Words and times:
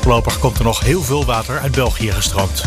Voorlopig 0.00 0.38
komt 0.38 0.58
er 0.58 0.64
nog 0.64 0.80
heel 0.80 1.02
veel 1.02 1.24
water 1.24 1.58
uit 1.58 1.72
België 1.72 2.12
gestroomd. 2.12 2.62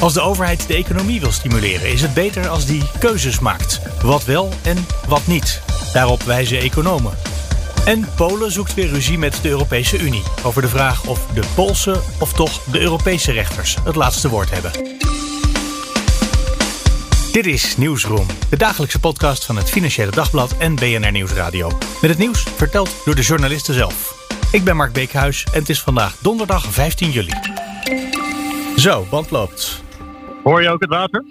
Als 0.00 0.12
de 0.12 0.20
overheid 0.20 0.66
de 0.66 0.74
economie 0.74 1.20
wil 1.20 1.32
stimuleren, 1.32 1.92
is 1.92 2.02
het 2.02 2.14
beter 2.14 2.48
als 2.48 2.66
die 2.66 2.82
keuzes 2.98 3.38
maakt. 3.38 3.80
Wat 4.02 4.24
wel 4.24 4.52
en 4.62 4.86
wat 5.08 5.26
niet. 5.26 5.62
Daarop 5.92 6.22
wijzen 6.22 6.58
economen. 6.58 7.12
En 7.84 8.08
Polen 8.16 8.52
zoekt 8.52 8.74
weer 8.74 8.88
ruzie 8.88 9.18
met 9.18 9.38
de 9.42 9.48
Europese 9.48 9.98
Unie 9.98 10.22
over 10.42 10.62
de 10.62 10.68
vraag 10.68 11.06
of 11.06 11.26
de 11.34 11.42
Poolse 11.54 12.00
of 12.18 12.32
toch 12.32 12.62
de 12.64 12.80
Europese 12.80 13.32
rechters 13.32 13.76
het 13.84 13.96
laatste 13.96 14.28
woord 14.28 14.50
hebben. 14.50 14.72
Dit 17.32 17.46
is 17.46 17.76
Nieuwsroom, 17.76 18.26
de 18.48 18.56
dagelijkse 18.56 18.98
podcast 18.98 19.44
van 19.44 19.56
het 19.56 19.70
Financiële 19.70 20.10
Dagblad 20.10 20.56
en 20.58 20.74
BNR 20.74 21.12
Nieuwsradio. 21.12 21.70
Met 22.00 22.10
het 22.10 22.18
nieuws 22.18 22.46
verteld 22.56 22.90
door 23.04 23.14
de 23.14 23.22
journalisten 23.22 23.74
zelf. 23.74 24.21
Ik 24.52 24.64
ben 24.64 24.76
Mark 24.76 24.92
Beekhuis 24.92 25.44
en 25.44 25.58
het 25.58 25.68
is 25.68 25.82
vandaag 25.82 26.16
donderdag 26.16 26.64
15 26.64 27.10
juli. 27.10 27.32
Zo, 28.76 29.06
band 29.10 29.30
loopt. 29.30 29.82
Hoor 30.42 30.62
je 30.62 30.68
ook 30.68 30.80
het 30.80 30.90
water? 30.90 31.24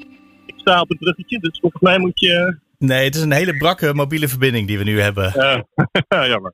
Ik 0.45 0.53
sta 0.58 0.81
op 0.81 0.89
het 0.89 1.00
bruggetje, 1.00 1.39
dus 1.39 1.59
volgens 1.59 1.81
mij 1.81 2.00
moet 2.00 2.19
je... 2.19 2.58
Nee, 2.78 3.05
het 3.05 3.16
is 3.16 3.22
een 3.22 3.31
hele 3.31 3.58
brakke 3.58 3.94
mobiele 3.94 4.28
verbinding 4.28 4.67
die 4.67 4.78
we 4.78 4.83
nu 4.83 5.02
hebben. 5.02 5.33
Uh, 6.13 6.28
jammer. 6.28 6.53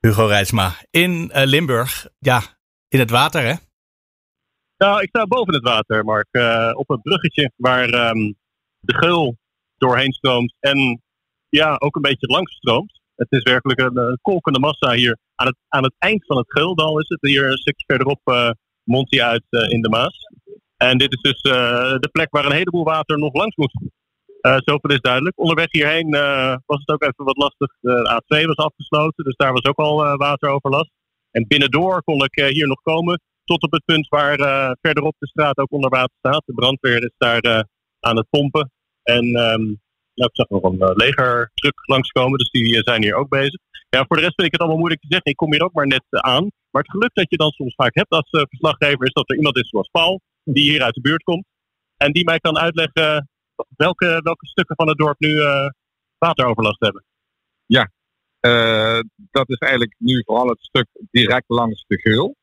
Hugo 0.00 0.26
Rijtsma. 0.26 0.72
In 0.90 1.10
uh, 1.34 1.42
Limburg, 1.44 2.08
ja, 2.18 2.40
in 2.88 2.98
het 2.98 3.10
water 3.10 3.42
hè? 3.42 3.54
Nou, 4.76 5.02
ik 5.02 5.08
sta 5.08 5.26
boven 5.26 5.54
het 5.54 5.62
water, 5.62 6.04
Mark. 6.04 6.28
Uh, 6.30 6.70
op 6.74 6.88
het 6.88 7.02
bruggetje 7.02 7.52
waar 7.56 8.10
um, 8.10 8.34
de 8.80 8.94
geul 8.94 9.36
doorheen 9.76 10.12
stroomt 10.12 10.54
en 10.60 11.02
ja, 11.48 11.76
ook 11.78 11.96
een 11.96 12.02
beetje 12.02 12.26
langs 12.26 12.54
stroomt. 12.54 13.02
Het 13.16 13.26
is 13.30 13.42
werkelijk 13.42 13.80
een, 13.80 13.96
een 13.96 14.18
kolkende 14.22 14.58
massa 14.58 14.92
hier. 14.92 15.18
Aan 15.34 15.46
het, 15.46 15.56
aan 15.68 15.82
het 15.82 15.94
eind 15.98 16.26
van 16.26 16.36
het 16.36 16.52
Geldal 16.52 17.00
is 17.00 17.08
het. 17.08 17.18
Hier 17.20 17.50
een 17.50 17.56
stukje 17.56 17.84
verderop 17.86 18.20
uh, 18.24 18.50
uit 19.24 19.44
uh, 19.50 19.70
in 19.70 19.82
de 19.82 19.88
Maas. 19.88 20.18
En 20.76 20.98
dit 20.98 21.12
is 21.12 21.20
dus 21.20 21.42
de 21.42 22.08
plek 22.12 22.30
waar 22.30 22.44
een 22.44 22.52
heleboel 22.52 22.84
water 22.84 23.18
nog 23.18 23.34
langs 23.34 23.56
moet. 23.56 23.80
zoveel 24.40 24.90
is 24.90 25.00
duidelijk. 25.00 25.38
Onderweg 25.38 25.66
hierheen 25.70 26.10
was 26.66 26.80
het 26.84 26.88
ook 26.88 27.02
even 27.02 27.24
wat 27.24 27.36
lastig. 27.36 27.76
De 27.80 28.22
A2 28.22 28.46
was 28.46 28.56
afgesloten, 28.56 29.24
dus 29.24 29.36
daar 29.36 29.52
was 29.52 29.64
ook 29.64 29.78
al 29.78 30.16
wateroverlast. 30.16 30.90
En 31.30 31.46
binnendoor 31.46 32.02
kon 32.02 32.24
ik 32.24 32.48
hier 32.52 32.66
nog 32.66 32.82
komen. 32.82 33.20
Tot 33.44 33.62
op 33.62 33.72
het 33.72 33.84
punt 33.84 34.08
waar 34.08 34.36
verderop 34.80 35.14
de 35.18 35.26
straat 35.26 35.58
ook 35.58 35.72
onder 35.72 35.90
water 35.90 36.16
staat. 36.18 36.42
De 36.46 36.54
brandweer 36.54 37.02
is 37.02 37.14
daar 37.16 37.66
aan 38.00 38.16
het 38.16 38.26
pompen. 38.30 38.70
En 39.02 39.36
um, 39.36 39.82
nou, 40.14 40.30
ik 40.32 40.36
zag 40.36 40.48
nog 40.48 40.62
een 40.62 40.88
uh, 40.88 40.94
legertruck 40.94 41.86
langskomen, 41.86 42.38
dus 42.38 42.50
die 42.50 42.76
uh, 42.76 42.82
zijn 42.82 43.02
hier 43.02 43.14
ook 43.14 43.28
bezig. 43.28 43.60
Ja, 43.88 44.04
voor 44.06 44.16
de 44.16 44.22
rest 44.22 44.34
vind 44.34 44.46
ik 44.46 44.52
het 44.52 44.60
allemaal 44.60 44.78
moeilijk 44.78 45.00
te 45.00 45.08
zeggen. 45.10 45.30
Ik 45.30 45.36
kom 45.36 45.52
hier 45.52 45.64
ook 45.64 45.72
maar 45.72 45.86
net 45.86 46.04
uh, 46.10 46.20
aan. 46.20 46.50
Maar 46.70 46.82
het 46.82 46.90
geluk 46.90 47.14
dat 47.14 47.30
je 47.30 47.36
dan 47.36 47.50
soms 47.50 47.74
vaak 47.74 47.94
hebt 47.94 48.10
als 48.10 48.28
verslaggever 48.30 49.06
is 49.06 49.12
dat 49.12 49.30
er 49.30 49.36
iemand 49.36 49.56
is 49.56 49.68
zoals 49.68 49.88
Paul, 49.88 50.20
die 50.44 50.70
hier 50.70 50.82
uit 50.82 50.94
de 50.94 51.00
buurt 51.00 51.22
komt. 51.22 51.44
En 51.96 52.12
die 52.12 52.24
mij 52.24 52.38
kan 52.38 52.58
uitleggen 52.58 53.28
welke, 53.76 54.20
welke 54.22 54.46
stukken 54.46 54.76
van 54.76 54.88
het 54.88 54.98
dorp 54.98 55.18
nu 55.18 55.40
wateroverlast 56.18 56.80
hebben. 56.80 57.04
Ja, 57.66 57.90
dat 59.30 59.48
is 59.48 59.58
eigenlijk 59.58 59.94
nu 59.98 60.22
vooral 60.24 60.48
het 60.48 60.60
stuk 60.60 60.86
direct 61.10 61.44
langs 61.46 61.84
de 61.86 62.00
geul. 62.00 62.36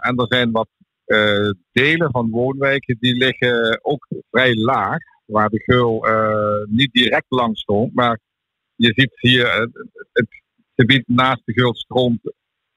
en 0.00 0.16
er 0.16 0.26
zijn 0.28 0.50
wat 0.50 0.68
delen 1.72 2.10
van 2.10 2.30
woonwijken 2.30 2.96
die 3.00 3.16
liggen 3.16 3.84
ook 3.84 4.08
vrij 4.30 4.54
laag 4.54 4.98
waar 5.24 5.48
de 5.48 5.62
geul 5.62 6.08
uh, 6.08 6.66
niet 6.66 6.92
direct 6.92 7.26
langs 7.28 7.60
stroomt. 7.60 7.94
Maar 7.94 8.20
je 8.74 8.92
ziet 8.94 9.20
hier 9.20 9.44
uh, 9.44 9.66
het 10.12 10.26
gebied 10.74 11.04
naast 11.06 11.42
de 11.44 11.52
geul 11.52 11.74
stroomt 11.74 12.32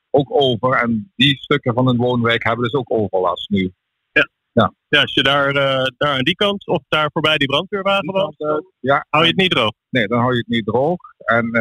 ook 0.09 0.41
over. 0.41 0.73
En 0.73 1.11
die 1.15 1.37
stukken 1.37 1.73
van 1.73 1.87
een 1.87 1.97
woonwijk 1.97 2.43
hebben 2.43 2.63
dus 2.63 2.73
ook 2.73 2.91
overlast 2.91 3.49
nu. 3.49 3.71
Ja, 4.11 4.29
ja. 4.51 4.73
ja 4.87 5.01
als 5.01 5.13
je 5.13 5.23
daar, 5.23 5.47
uh, 5.47 5.83
daar 5.97 6.17
aan 6.17 6.23
die 6.23 6.35
kant 6.35 6.67
of 6.67 6.83
daar 6.87 7.09
voorbij 7.11 7.37
die 7.37 7.47
brandweerwagen 7.47 8.13
was, 8.13 8.35
ja, 8.79 9.05
hou 9.09 9.23
je 9.23 9.29
het 9.29 9.39
niet 9.39 9.51
droog? 9.51 9.73
Nee, 9.89 10.07
dan 10.07 10.19
hou 10.19 10.31
je 10.31 10.37
het 10.37 10.47
niet 10.47 10.65
droog. 10.65 10.97
En 11.17 11.51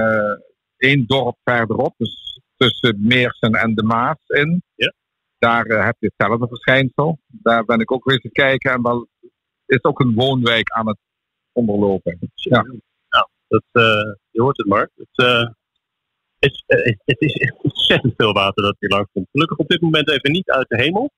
één 0.76 1.06
dorp 1.06 1.36
verderop, 1.44 1.94
dus 1.96 2.40
tussen 2.56 2.96
Meersen 3.00 3.52
en 3.52 3.74
de 3.74 3.82
Maas 3.82 4.26
in. 4.26 4.62
Ja. 4.74 4.92
Daar 5.38 5.64
heb 5.64 5.96
je 5.98 6.12
hetzelfde 6.16 6.48
verschijnsel. 6.48 7.18
Daar 7.26 7.64
ben 7.64 7.80
ik 7.80 7.92
ook 7.92 8.04
weer 8.04 8.18
te 8.18 8.30
kijken. 8.30 8.72
En 8.72 8.82
wel 8.82 9.08
is 9.66 9.84
ook 9.84 10.00
een 10.00 10.14
woonwijk 10.14 10.70
aan 10.70 10.88
het 10.88 10.98
onderlopen. 11.52 12.18
Ja, 12.34 12.64
ja 13.08 13.28
dat, 13.48 13.62
uh, 13.72 13.82
je 14.30 14.42
hoort 14.42 14.56
het 14.56 14.66
maar. 14.66 14.90
Het, 14.94 15.26
uh, 15.26 15.48
is, 16.38 16.64
uh, 16.66 16.96
het 17.04 17.20
is 17.20 17.32
echt 17.32 17.54
ontzettend 17.62 18.14
veel 18.16 18.32
water 18.32 18.62
dat 18.62 18.76
hier 18.78 18.90
langs 18.90 19.10
komt. 19.12 19.28
Gelukkig 19.30 19.58
op 19.58 19.68
dit 19.68 19.80
moment 19.80 20.10
even 20.10 20.32
niet 20.32 20.50
uit 20.50 20.68
de 20.68 20.76
hemel. 20.76 21.10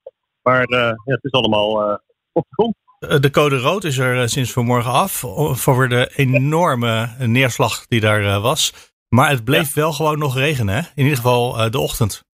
Maar 0.42 0.70
ja, 0.70 0.96
het 1.04 1.24
is 1.24 1.32
allemaal 1.32 2.00
op 2.32 2.46
de 2.48 2.54
grond. 2.54 2.74
De 3.22 3.30
code 3.30 3.58
rood 3.58 3.84
is 3.84 3.98
er 3.98 4.28
sinds 4.28 4.52
vanmorgen 4.52 4.90
af 4.90 5.24
voor 5.52 5.88
de 5.88 6.12
enorme 6.16 7.08
neerslag 7.18 7.86
die 7.86 8.00
daar 8.00 8.40
was. 8.40 8.92
Maar 9.08 9.30
het 9.30 9.44
bleef 9.44 9.74
ja. 9.74 9.80
wel 9.80 9.92
gewoon 9.92 10.18
nog 10.18 10.36
regenen, 10.36 10.74
hè? 10.74 10.80
in 10.80 11.02
ieder 11.02 11.16
geval 11.16 11.70
de 11.70 11.78
ochtend. 11.78 12.27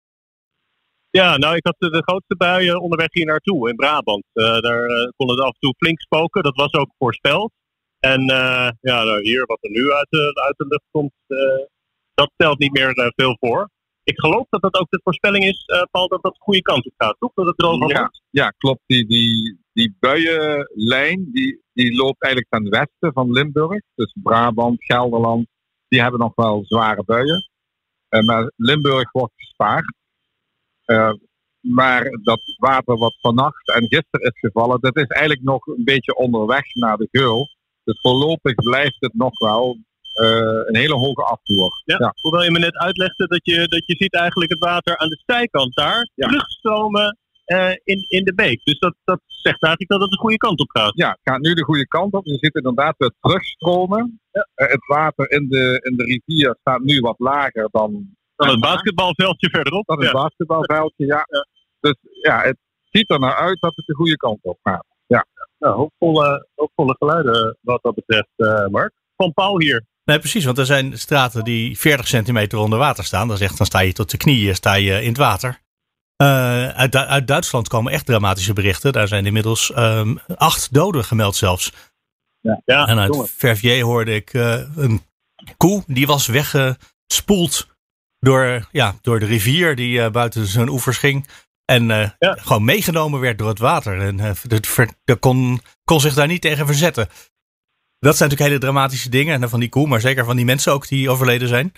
Ja, 1.21 1.37
nou, 1.37 1.56
ik 1.56 1.67
had 1.67 1.75
de 1.78 2.03
grootste 2.03 2.37
buien 2.37 2.81
onderweg 2.81 3.09
hier 3.12 3.27
naartoe 3.27 3.69
in 3.69 3.77
Brabant. 3.77 4.25
Uh, 4.34 4.59
daar 4.59 4.89
uh, 4.89 5.09
kon 5.17 5.31
het 5.31 5.41
af 5.41 5.53
en 5.53 5.61
toe 5.61 5.75
flink 5.77 6.00
spoken. 6.00 6.43
Dat 6.43 6.56
was 6.56 6.73
ook 6.73 6.95
voorspeld. 6.99 7.53
En 8.00 8.21
uh, 8.21 8.71
ja, 8.81 9.05
nou, 9.05 9.21
hier 9.23 9.47
wat 9.47 9.59
er 9.61 9.71
nu 9.71 9.93
uit 9.93 10.06
de, 10.11 10.41
uit 10.47 10.56
de 10.56 10.67
lucht 10.67 10.84
komt, 10.91 11.12
dat 12.15 12.31
stelt 12.34 12.59
niet 12.59 12.73
meer 12.73 13.12
veel 13.17 13.37
voor. 13.41 13.71
Ik 14.05 14.21
geloof 14.21 14.47
dat 14.49 14.62
dat 14.62 14.75
ook 14.75 14.91
de 14.91 15.00
voorspelling 15.03 15.45
is, 15.45 15.65
Paul, 15.91 16.09
dat 16.09 16.23
dat 16.23 16.34
de 16.34 16.41
goede 16.41 16.62
kant 16.62 16.87
op 16.87 16.93
gaat, 16.97 17.17
toch? 17.19 17.33
Dat 17.34 17.47
het 17.47 17.56
droog 17.56 17.89
ja, 17.89 17.99
wordt. 18.00 18.23
Ja, 18.31 18.49
klopt. 18.49 18.81
Die, 18.87 19.06
die, 19.06 19.59
die 19.73 19.97
buienlijn 20.00 21.29
die, 21.33 21.62
die 21.73 21.97
loopt 21.97 22.23
eigenlijk 22.23 22.53
ten 22.53 22.71
westen 22.71 23.12
van 23.12 23.33
Limburg. 23.33 23.83
Dus 23.94 24.17
Brabant, 24.23 24.84
Gelderland, 24.84 25.47
die 25.89 26.00
hebben 26.00 26.21
nog 26.21 26.33
wel 26.34 26.65
zware 26.65 27.05
buien. 27.05 27.49
maar 28.25 28.53
Limburg 28.56 29.12
wordt 29.12 29.34
gespaard. 29.37 30.00
Uh, 30.87 31.12
maar 31.60 32.03
dat 32.22 32.41
water 32.59 32.97
wat 32.97 33.20
vannacht 33.20 33.69
en 33.69 33.81
gisteren 33.81 34.26
is 34.26 34.38
gevallen, 34.38 34.81
dat 34.81 34.97
is 34.97 35.06
eigenlijk 35.06 35.43
nog 35.43 35.66
een 35.66 35.84
beetje 35.84 36.16
onderweg 36.16 36.75
naar 36.75 36.97
de 36.97 37.09
geul. 37.10 37.48
Dus 37.84 38.00
voorlopig 38.00 38.54
blijft 38.54 38.97
het 39.00 39.15
nog 39.15 39.38
wel 39.38 39.78
uh, 40.20 40.60
een 40.66 40.76
hele 40.76 40.94
hoge 40.94 41.22
afvoer. 41.22 41.82
Ja, 41.84 41.97
ja, 41.98 42.15
Hoewel 42.20 42.43
je 42.43 42.50
me 42.50 42.59
net 42.59 42.76
uitlegde 42.76 43.26
dat 43.26 43.44
je, 43.44 43.69
dat 43.69 43.87
je 43.87 43.97
ziet 43.97 44.15
eigenlijk 44.15 44.50
het 44.50 44.59
water 44.59 44.98
aan 44.98 45.09
de 45.09 45.22
zijkant 45.26 45.75
daar 45.75 46.10
ja. 46.15 46.28
terugstromen 46.28 47.19
uh, 47.47 47.70
in, 47.84 48.04
in 48.09 48.25
de 48.25 48.34
beek. 48.34 48.64
Dus 48.64 48.78
dat, 48.78 48.94
dat 49.04 49.20
zegt 49.26 49.62
eigenlijk 49.62 49.93
dat 49.93 50.00
het 50.00 50.10
de 50.10 50.16
goede 50.16 50.37
kant 50.37 50.60
op 50.60 50.70
gaat. 50.70 50.93
Ja, 50.94 51.09
het 51.09 51.20
gaat 51.22 51.41
nu 51.41 51.54
de 51.54 51.64
goede 51.64 51.87
kant 51.87 52.12
op. 52.12 52.25
Je 52.25 52.38
ziet 52.38 52.54
inderdaad 52.54 52.94
het 52.99 53.14
terugstromen. 53.20 54.20
Ja. 54.32 54.49
het 54.54 54.87
water 54.87 55.31
in 55.31 55.49
de, 55.49 55.81
in 55.82 55.97
de 55.97 56.04
rivier 56.04 56.56
staat 56.60 56.81
nu 56.81 57.00
wat 57.00 57.19
lager 57.19 57.69
dan 57.70 58.16
dan 58.44 58.54
het 58.54 58.60
basketbalveldje 58.60 59.50
verderop. 59.50 59.86
Dan 59.86 59.98
het 59.98 60.06
ja. 60.06 60.12
basketbalveldje, 60.12 61.06
ja. 61.06 61.26
ja. 61.28 61.47
Dus 61.80 61.97
ja, 62.22 62.40
het 62.43 62.56
ziet 62.90 63.11
er 63.11 63.19
naar 63.19 63.37
uit 63.37 63.61
dat 63.61 63.76
het 63.76 63.87
de 63.87 63.94
goede 63.94 64.17
kant 64.17 64.38
op 64.43 64.58
gaat. 64.62 64.87
Ja. 65.06 65.26
Nou, 65.58 65.75
hoopvolle, 65.75 66.49
hoopvolle 66.55 66.96
geluiden 66.99 67.58
wat 67.61 67.82
dat 67.82 67.94
betreft, 67.94 68.32
uh, 68.37 68.67
Mark. 68.67 68.93
Van 69.17 69.32
Paul 69.32 69.61
hier. 69.61 69.84
Nee, 70.05 70.19
precies, 70.19 70.44
want 70.44 70.58
er 70.58 70.67
zijn 70.67 70.99
straten 70.99 71.44
die 71.44 71.78
40 71.78 72.08
centimeter 72.08 72.58
onder 72.58 72.78
water 72.78 73.05
staan. 73.05 73.28
Dan, 73.28 73.37
zegt, 73.37 73.56
dan 73.56 73.67
sta 73.67 73.81
je 73.81 73.93
tot 73.93 74.11
de 74.11 74.17
knieën 74.17 74.55
sta 74.55 74.75
je 74.75 75.02
in 75.02 75.08
het 75.08 75.17
water. 75.17 75.61
Uh, 76.22 76.69
uit, 76.69 76.96
uit, 76.96 77.26
Duitsland 77.26 77.69
komen 77.69 77.93
echt 77.93 78.06
dramatische 78.06 78.52
berichten. 78.52 78.93
Daar 78.93 79.08
zijn 79.08 79.26
inmiddels 79.26 79.72
um, 79.76 80.19
acht 80.37 80.72
doden 80.75 81.05
gemeld 81.05 81.37
zelfs. 81.37 81.72
Ja. 82.40 82.62
ja 82.64 82.87
en 82.87 82.99
uit 82.99 83.31
Verviers 83.37 83.81
hoorde 83.81 84.14
ik 84.14 84.32
uh, 84.32 84.76
een 84.76 85.00
koe 85.56 85.82
die 85.87 86.06
was 86.06 86.26
weggespoeld 86.26 87.67
door, 88.22 88.69
ja, 88.72 88.94
door 89.00 89.19
de 89.19 89.26
rivier 89.26 89.76
die 89.76 89.98
uh, 89.98 90.10
buiten 90.10 90.46
zijn 90.46 90.69
oevers 90.69 90.98
ging. 90.98 91.26
En 91.64 91.82
uh, 91.88 92.10
ja. 92.19 92.32
gewoon 92.32 92.64
meegenomen 92.64 93.20
werd 93.20 93.38
door 93.38 93.48
het 93.48 93.58
water. 93.58 94.00
En 94.00 94.19
uh, 94.19 94.30
de, 94.42 94.88
de 95.04 95.16
kon, 95.16 95.60
kon 95.84 96.00
zich 96.00 96.14
daar 96.14 96.26
niet 96.26 96.40
tegen 96.40 96.66
verzetten. 96.66 97.06
Dat 97.98 98.16
zijn 98.16 98.28
natuurlijk 98.28 98.48
hele 98.48 98.58
dramatische 98.58 99.08
dingen. 99.08 99.42
En 99.42 99.48
van 99.48 99.60
die 99.60 99.69
koe, 99.69 99.86
maar 99.86 100.00
zeker 100.00 100.24
van 100.24 100.36
die 100.36 100.44
mensen 100.44 100.72
ook 100.72 100.88
die 100.88 101.10
overleden 101.10 101.48
zijn. 101.48 101.72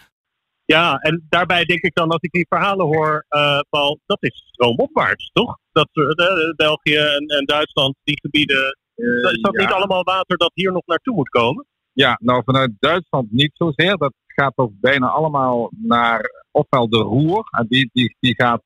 Ja, 0.64 0.96
en 0.96 1.26
daarbij 1.28 1.64
denk 1.64 1.82
ik 1.82 1.94
dan, 1.94 2.08
als 2.08 2.22
ik 2.22 2.30
die 2.30 2.46
verhalen 2.48 2.86
hoor, 2.86 3.26
uh, 3.30 3.60
Paul, 3.70 4.00
dat 4.06 4.22
is 4.22 4.50
stroomopwaarts, 4.52 5.30
toch? 5.32 5.58
Dat 5.72 5.88
uh, 5.92 6.54
België 6.56 6.96
en, 6.96 7.26
en, 7.26 7.44
Duitsland, 7.44 7.96
die 8.04 8.20
gebieden, 8.20 8.78
uh, 8.96 9.30
is 9.32 9.40
dat 9.40 9.54
ja. 9.54 9.60
niet 9.60 9.72
allemaal 9.72 10.02
water 10.02 10.36
dat 10.36 10.50
hier 10.54 10.72
nog 10.72 10.86
naartoe 10.86 11.14
moet 11.14 11.28
komen? 11.28 11.66
Ja, 11.94 12.18
nou 12.22 12.42
vanuit 12.44 12.70
Duitsland 12.78 13.32
niet 13.32 13.50
zozeer. 13.54 13.96
Dat 13.96 14.12
gaat 14.26 14.56
ook 14.56 14.72
bijna 14.80 15.08
allemaal 15.08 15.70
naar 15.70 16.44
ofwel 16.50 16.88
de 16.88 16.98
Roer, 16.98 17.48
en 17.50 17.66
die, 17.68 17.90
die, 17.92 18.16
die 18.20 18.34
gaat 18.34 18.62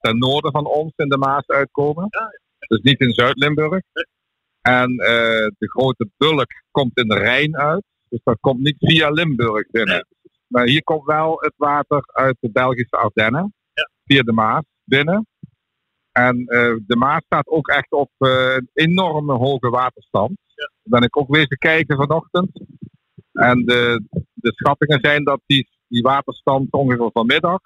ten 0.00 0.18
noorden 0.18 0.52
van 0.52 0.66
ons 0.66 0.92
in 0.96 1.08
de 1.08 1.18
Maas 1.18 1.46
uitkomen. 1.46 2.08
Dus 2.58 2.80
niet 2.82 3.00
in 3.00 3.12
Zuid-Limburg. 3.12 3.82
En 4.60 4.96
de 5.58 5.68
grote 5.68 6.08
bulk 6.16 6.50
komt 6.70 6.98
in 6.98 7.08
de 7.08 7.18
Rijn 7.18 7.56
uit. 7.56 7.82
Dus 8.08 8.20
dat 8.22 8.40
komt 8.40 8.60
niet 8.60 8.76
via 8.78 9.10
Limburg 9.10 9.66
binnen. 9.70 10.06
Maar 10.46 10.66
hier 10.66 10.82
komt 10.84 11.04
wel 11.04 11.36
het 11.40 11.54
water 11.56 12.02
uit 12.06 12.36
de 12.40 12.50
Belgische 12.50 12.96
Ardennen. 12.96 13.54
Via 14.04 14.22
de 14.22 14.32
Maas 14.32 14.64
binnen. 14.84 15.26
En 16.12 16.38
uh, 16.40 16.76
de 16.86 16.96
Maas 16.96 17.22
staat 17.24 17.46
ook 17.46 17.68
echt 17.68 17.90
op 17.92 18.10
een 18.18 18.70
enorme 18.72 19.32
hoge 19.32 19.68
waterstand. 19.68 20.38
Ben 20.90 21.02
ik 21.02 21.16
ook 21.16 21.28
wezen 21.28 21.58
kijken 21.58 21.96
vanochtend. 21.96 22.50
En 23.32 23.64
de, 23.64 24.02
de 24.34 24.52
schattingen 24.54 24.98
zijn 25.02 25.24
dat 25.24 25.40
die, 25.46 25.68
die 25.88 26.02
waterstand 26.02 26.72
ongeveer 26.72 27.10
vanmiddag 27.12 27.60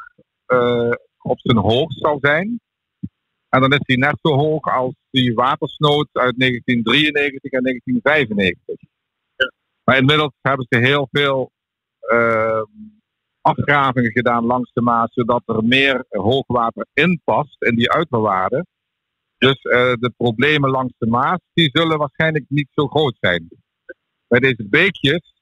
uh, 0.46 0.90
op 1.18 1.40
zijn 1.40 1.56
hoogst 1.56 1.98
zal 1.98 2.18
zijn. 2.20 2.60
En 3.48 3.60
dan 3.60 3.72
is 3.72 3.78
die 3.78 3.98
net 3.98 4.18
zo 4.22 4.34
hoog 4.34 4.62
als 4.62 4.94
die 5.10 5.34
watersnood 5.34 6.08
uit 6.12 6.38
1993 6.38 7.52
en 7.52 7.62
1995. 7.62 8.88
Ja. 9.36 9.52
Maar 9.84 9.96
inmiddels 9.96 10.32
hebben 10.40 10.66
ze 10.68 10.78
heel 10.78 11.08
veel 11.10 11.50
uh, 12.12 12.62
afgravingen 13.40 14.12
gedaan 14.12 14.44
langs 14.44 14.72
de 14.72 14.80
Maas, 14.80 15.12
zodat 15.12 15.42
er 15.46 15.64
meer 15.64 16.04
hoogwater 16.08 16.86
in 16.92 17.20
past 17.24 17.62
in 17.62 17.74
die 17.74 17.92
uiterwaarden. 17.92 18.66
Dus 19.44 19.64
uh, 19.64 19.92
de 19.92 20.12
problemen 20.16 20.70
langs 20.70 20.92
de 20.98 21.06
Maas, 21.06 21.38
die 21.52 21.70
zullen 21.72 21.98
waarschijnlijk 21.98 22.44
niet 22.48 22.68
zo 22.74 22.86
groot 22.86 23.16
zijn. 23.20 23.48
Bij 24.28 24.40
deze 24.40 24.68
beekjes, 24.68 25.34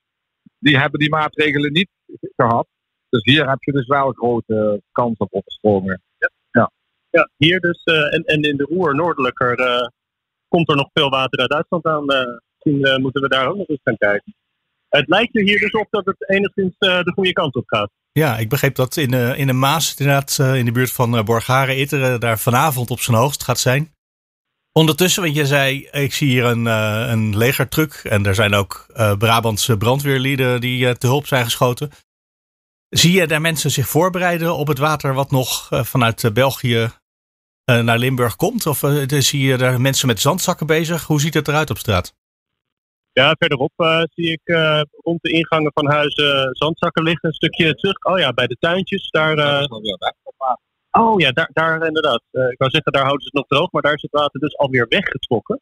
die 0.58 0.78
hebben 0.78 1.00
die 1.00 1.10
maatregelen 1.10 1.72
niet 1.72 1.88
gehad. 2.36 2.66
Dus 3.08 3.24
hier 3.24 3.48
heb 3.48 3.62
je 3.62 3.72
dus 3.72 3.86
wel 3.86 4.12
grote 4.12 4.82
kans 4.92 5.16
op 5.16 5.34
overstromingen. 5.34 6.02
Ja. 6.18 6.30
ja. 6.50 6.70
Ja. 7.10 7.30
hier 7.36 7.60
dus, 7.60 7.80
uh, 7.84 8.14
en, 8.14 8.22
en 8.24 8.42
in 8.42 8.56
de 8.56 8.64
Roer 8.64 8.94
noordelijker 8.94 9.60
uh, 9.60 9.86
komt 10.48 10.68
er 10.68 10.76
nog 10.76 10.90
veel 10.92 11.10
water 11.10 11.38
uit 11.38 11.50
Duitsland 11.50 11.86
aan. 11.86 12.04
misschien 12.04 13.00
moeten 13.02 13.22
we 13.22 13.28
daar 13.28 13.48
ook 13.48 13.56
nog 13.56 13.68
eens 13.68 13.80
gaan 13.84 13.96
kijken. 13.96 14.34
Het 14.88 15.08
lijkt 15.08 15.36
er 15.36 15.42
hier 15.42 15.58
dus 15.58 15.70
op 15.72 15.86
dat 15.90 16.04
het 16.04 16.30
enigszins 16.30 16.78
de 16.78 17.12
goede 17.14 17.32
kant 17.32 17.54
op 17.54 17.64
gaat. 17.66 17.90
Ja, 18.12 18.38
ik 18.38 18.48
begreep 18.48 18.74
dat 18.74 18.96
in, 18.96 19.12
uh, 19.12 19.38
in 19.38 19.46
de 19.46 19.52
Maas, 19.52 19.94
inderdaad, 19.96 20.38
uh, 20.40 20.54
in 20.54 20.64
de 20.64 20.72
buurt 20.72 20.92
van 20.92 21.14
uh, 21.14 21.22
Borgaren, 21.22 21.78
Itteren, 21.78 22.20
daar 22.20 22.38
vanavond 22.38 22.90
op 22.90 23.00
zijn 23.00 23.16
hoogst 23.16 23.42
gaat 23.42 23.58
zijn. 23.58 23.94
Ondertussen, 24.72 25.22
want 25.22 25.34
je 25.34 25.46
zei, 25.46 25.86
ik 25.86 26.14
zie 26.14 26.28
hier 26.28 26.44
een, 26.44 26.64
een 26.66 27.36
legertruck 27.36 27.92
en 27.92 28.26
er 28.26 28.34
zijn 28.34 28.54
ook 28.54 28.86
Brabantse 29.18 29.76
brandweerlieden 29.76 30.60
die 30.60 30.98
te 30.98 31.06
hulp 31.06 31.26
zijn 31.26 31.44
geschoten. 31.44 31.90
Zie 32.88 33.12
je 33.12 33.26
daar 33.26 33.40
mensen 33.40 33.70
zich 33.70 33.88
voorbereiden 33.88 34.54
op 34.54 34.66
het 34.66 34.78
water 34.78 35.14
wat 35.14 35.30
nog 35.30 35.68
vanuit 35.70 36.30
België 36.32 36.90
naar 37.64 37.98
Limburg 37.98 38.36
komt? 38.36 38.66
Of 38.66 38.84
zie 39.06 39.40
je 39.40 39.56
daar 39.56 39.80
mensen 39.80 40.06
met 40.06 40.20
zandzakken 40.20 40.66
bezig? 40.66 41.04
Hoe 41.04 41.20
ziet 41.20 41.34
het 41.34 41.48
eruit 41.48 41.70
op 41.70 41.78
straat? 41.78 42.14
Ja, 43.12 43.34
verderop 43.38 43.72
uh, 43.76 44.02
zie 44.14 44.32
ik 44.32 44.40
uh, 44.44 44.80
rond 44.90 45.22
de 45.22 45.30
ingangen 45.30 45.70
van 45.74 45.90
huizen 45.90 46.48
zandzakken 46.52 47.02
liggen. 47.02 47.28
Een 47.28 47.34
stukje 47.34 47.74
terug. 47.74 48.04
Oh 48.04 48.18
ja, 48.18 48.32
bij 48.32 48.46
de 48.46 48.56
tuintjes. 48.60 49.10
Daar, 49.10 49.38
uh... 49.38 49.64
Oh 50.90 51.20
ja, 51.20 51.30
daar, 51.30 51.50
daar 51.52 51.86
inderdaad. 51.86 52.22
ik 52.30 52.58
wou 52.58 52.70
zeggen, 52.70 52.92
daar 52.92 53.02
houden 53.02 53.22
ze 53.22 53.30
het 53.32 53.34
nog 53.34 53.46
droog, 53.46 53.72
maar 53.72 53.82
daar 53.82 53.94
is 53.94 54.02
het 54.02 54.10
water 54.10 54.40
dus 54.40 54.56
alweer 54.56 54.86
weggetrokken. 54.88 55.60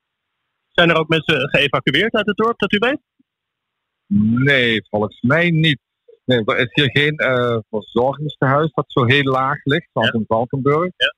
Zijn 0.68 0.90
er 0.90 0.96
ook 0.96 1.08
mensen 1.08 1.48
geëvacueerd 1.48 2.14
uit 2.14 2.26
het 2.26 2.36
dorp, 2.36 2.58
dat 2.58 2.72
u 2.72 2.78
weet? 2.78 3.00
Nee, 4.44 4.86
volgens 4.88 5.20
mij 5.20 5.50
niet. 5.50 5.80
Nee, 6.24 6.44
er 6.44 6.58
is 6.58 6.70
hier 6.72 6.90
geen 6.90 7.14
verzorgingstehuis 7.70 8.72
dat 8.72 8.84
zo 8.92 9.04
heel 9.04 9.22
laag 9.22 9.64
ligt, 9.64 9.88
zoals 9.92 10.08
ja. 10.08 10.18
in 10.18 10.24
Valkenburg. 10.26 10.92
Ja. 10.96 11.14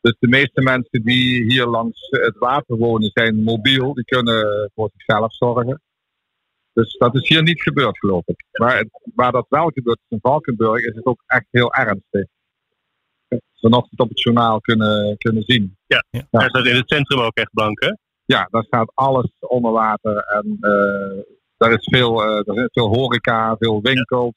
Dus 0.00 0.16
de 0.18 0.28
meeste 0.28 0.62
mensen 0.62 1.02
die 1.02 1.44
hier 1.44 1.66
langs 1.66 2.08
het 2.10 2.38
water 2.38 2.76
wonen 2.76 3.10
zijn 3.12 3.42
mobiel. 3.42 3.94
Die 3.94 4.04
kunnen 4.04 4.70
voor 4.74 4.90
zichzelf 4.92 5.34
zorgen. 5.34 5.80
Dus 6.72 6.96
dat 6.98 7.14
is 7.14 7.28
hier 7.28 7.42
niet 7.42 7.62
gebeurd, 7.62 7.98
geloof 7.98 8.26
ik. 8.26 8.44
Maar 8.52 8.84
waar 9.14 9.32
dat 9.32 9.46
wel 9.48 9.70
gebeurt 9.74 9.98
in 10.08 10.18
Valkenburg 10.20 10.84
is 10.84 10.94
het 10.94 11.06
ook 11.06 11.22
echt 11.26 11.46
heel 11.50 11.74
ernstig. 11.74 12.26
Vanochtend 13.54 14.00
op 14.00 14.08
het 14.08 14.22
journaal 14.22 14.60
kunnen, 14.60 15.16
kunnen 15.16 15.42
zien. 15.42 15.76
Ja, 15.86 16.04
ja. 16.10 16.26
daar 16.30 16.48
staat 16.48 16.66
in 16.66 16.76
het 16.76 16.88
centrum 16.88 17.20
ook 17.20 17.36
echt 17.36 17.52
blank, 17.52 17.80
hè? 17.80 17.94
Ja, 18.24 18.48
daar 18.50 18.64
staat 18.64 18.92
alles 18.94 19.32
onder 19.38 19.72
water. 19.72 20.16
En 20.16 20.56
uh, 20.60 21.22
daar, 21.56 21.72
is 21.72 21.88
veel, 21.90 22.22
uh, 22.22 22.48
er 22.48 22.64
is 22.64 22.68
veel 22.72 22.88
horeca, 22.88 23.56
veel 23.56 23.82
winkels. 23.82 24.32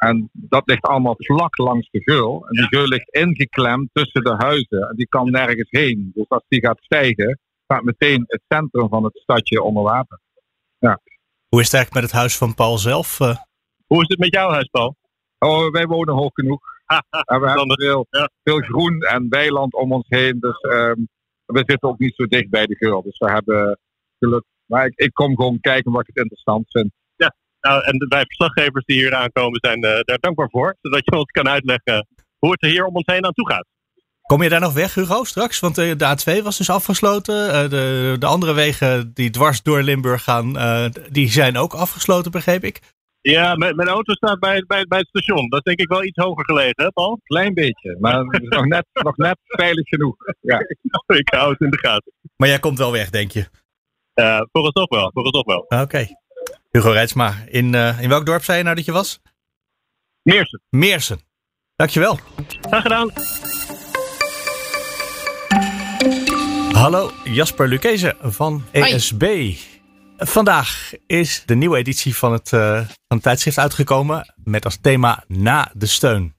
En 0.00 0.30
dat 0.32 0.62
ligt 0.64 0.82
allemaal 0.82 1.14
vlak 1.16 1.56
langs 1.58 1.88
de 1.90 2.02
geul. 2.02 2.46
En 2.48 2.56
die 2.56 2.66
geul 2.66 2.88
ligt 2.88 3.08
ingeklemd 3.08 3.88
tussen 3.92 4.22
de 4.22 4.34
huizen. 4.36 4.88
En 4.88 4.96
die 4.96 5.08
kan 5.08 5.30
nergens 5.30 5.70
heen. 5.70 6.10
Dus 6.14 6.28
als 6.28 6.44
die 6.48 6.60
gaat 6.60 6.80
stijgen, 6.80 7.38
staat 7.64 7.82
meteen 7.82 8.24
het 8.26 8.42
centrum 8.48 8.88
van 8.88 9.04
het 9.04 9.18
stadje 9.18 9.62
onder 9.62 9.82
water. 9.82 10.20
Ja. 10.78 11.00
Hoe 11.48 11.60
is 11.60 11.66
het 11.66 11.74
eigenlijk 11.74 11.94
met 11.94 12.02
het 12.02 12.20
huis 12.20 12.36
van 12.36 12.54
Paul 12.54 12.78
zelf? 12.78 13.20
Uh... 13.20 13.36
Hoe 13.86 14.02
is 14.02 14.08
het 14.08 14.18
met 14.18 14.34
jouw 14.34 14.50
huis, 14.50 14.68
Paul? 14.68 14.96
Oh, 15.38 15.72
wij 15.72 15.86
wonen 15.86 16.14
hoog 16.14 16.32
genoeg. 16.32 16.60
en 17.32 17.40
we 17.40 17.48
hebben 17.48 17.80
veel, 17.80 18.06
ja. 18.10 18.30
veel 18.42 18.58
groen 18.58 19.00
en 19.00 19.28
weiland 19.28 19.74
om 19.74 19.92
ons 19.92 20.06
heen. 20.08 20.36
Dus 20.40 20.62
um, 20.62 21.08
we 21.46 21.62
zitten 21.66 21.88
ook 21.88 21.98
niet 21.98 22.14
zo 22.14 22.26
dicht 22.26 22.50
bij 22.50 22.66
de 22.66 22.76
geul. 22.76 23.02
Dus 23.02 23.18
we 23.18 23.30
hebben 23.30 23.78
geluk. 24.18 24.44
Maar 24.66 24.86
ik, 24.86 24.92
ik 24.94 25.12
kom 25.12 25.36
gewoon 25.36 25.60
kijken 25.60 25.92
wat 25.92 26.00
ik 26.00 26.06
het 26.06 26.16
interessant 26.16 26.70
vind. 26.70 26.90
Nou, 27.60 27.84
en 27.84 28.06
wij 28.08 28.24
verslaggevers 28.24 28.84
die 28.84 28.96
hier 28.96 29.14
aankomen 29.14 29.58
zijn 29.62 29.84
uh, 29.84 30.00
daar 30.00 30.18
dankbaar 30.20 30.50
voor. 30.50 30.76
Zodat 30.80 31.02
je 31.04 31.16
ons 31.16 31.30
kan 31.30 31.48
uitleggen 31.48 32.06
hoe 32.38 32.50
het 32.50 32.62
er 32.62 32.68
hier 32.68 32.84
om 32.84 32.94
ons 32.94 33.06
heen 33.06 33.24
aan 33.24 33.32
toe 33.32 33.50
gaat. 33.50 33.66
Kom 34.30 34.42
je 34.42 34.48
daar 34.48 34.60
nog 34.60 34.72
weg, 34.72 34.94
Hugo, 34.94 35.24
straks? 35.24 35.60
Want 35.60 35.74
de 35.74 36.16
A2 36.16 36.42
was 36.42 36.56
dus 36.58 36.70
afgesloten. 36.70 37.52
Eh, 37.52 37.70
de, 37.70 38.16
de 38.18 38.26
andere 38.26 38.52
wegen 38.52 39.10
die 39.14 39.30
dwars 39.30 39.62
door 39.62 39.82
Limburg 39.82 40.22
gaan, 40.22 40.56
uh, 40.56 40.86
die 41.10 41.28
zijn 41.28 41.56
ook 41.56 41.74
afgesloten, 41.74 42.30
begreep 42.30 42.64
ik. 42.64 42.80
Ja, 43.20 43.54
mijn, 43.54 43.76
mijn 43.76 43.88
auto 43.88 44.12
staat 44.12 44.38
bij, 44.38 44.64
bij, 44.66 44.84
bij 44.84 44.98
het 44.98 45.08
station. 45.08 45.48
Dat 45.48 45.58
is 45.58 45.64
denk 45.64 45.80
ik 45.80 45.88
wel 45.88 46.04
iets 46.04 46.24
hoger 46.24 46.44
gelegen, 46.44 46.84
hè 46.84 46.92
Paul? 46.92 47.20
Klein 47.24 47.54
beetje, 47.54 47.96
maar 48.00 48.24
nog, 48.56 48.64
net, 48.64 48.86
nog 48.92 49.16
net 49.16 49.38
veilig 49.42 49.88
genoeg. 49.88 50.16
Ja. 50.40 50.58
ik 51.16 51.28
hou 51.34 51.50
het 51.50 51.60
in 51.60 51.70
de 51.70 51.78
gaten. 51.78 52.12
Maar 52.36 52.48
jij 52.48 52.58
komt 52.58 52.78
wel 52.78 52.92
weg, 52.92 53.10
denk 53.10 53.30
je? 53.30 53.48
Uh, 54.14 54.40
volgens 54.52 54.74
toch 54.74 54.88
wel, 54.88 55.10
volgens 55.12 55.34
toch 55.34 55.44
wel. 55.44 55.80
Oké. 55.82 56.06
Hugo 56.70 56.90
Reitsma, 56.90 57.34
in, 57.46 57.72
uh, 57.72 58.00
in 58.00 58.08
welk 58.08 58.26
dorp 58.26 58.44
zei 58.44 58.58
je 58.58 58.64
nou 58.64 58.76
dat 58.76 58.84
je 58.84 58.92
was? 58.92 59.20
Meersen. 60.22 60.62
Meersen. 60.70 61.20
Dankjewel. 61.76 62.18
Graag 62.60 62.82
gedaan. 62.82 63.10
Hallo, 66.72 67.12
Jasper 67.24 67.68
Lucchese 67.68 68.16
van 68.20 68.64
ESB. 68.70 69.22
Hoi. 69.22 69.58
Vandaag 70.16 70.92
is 71.06 71.42
de 71.46 71.54
nieuwe 71.54 71.76
editie 71.76 72.16
van 72.16 72.32
het, 72.32 72.52
uh, 72.52 72.76
van 72.76 72.86
het 73.06 73.22
tijdschrift 73.22 73.58
uitgekomen 73.58 74.34
met 74.44 74.64
als 74.64 74.78
thema 74.80 75.24
Na 75.28 75.70
de 75.74 75.86
steun. 75.86 76.34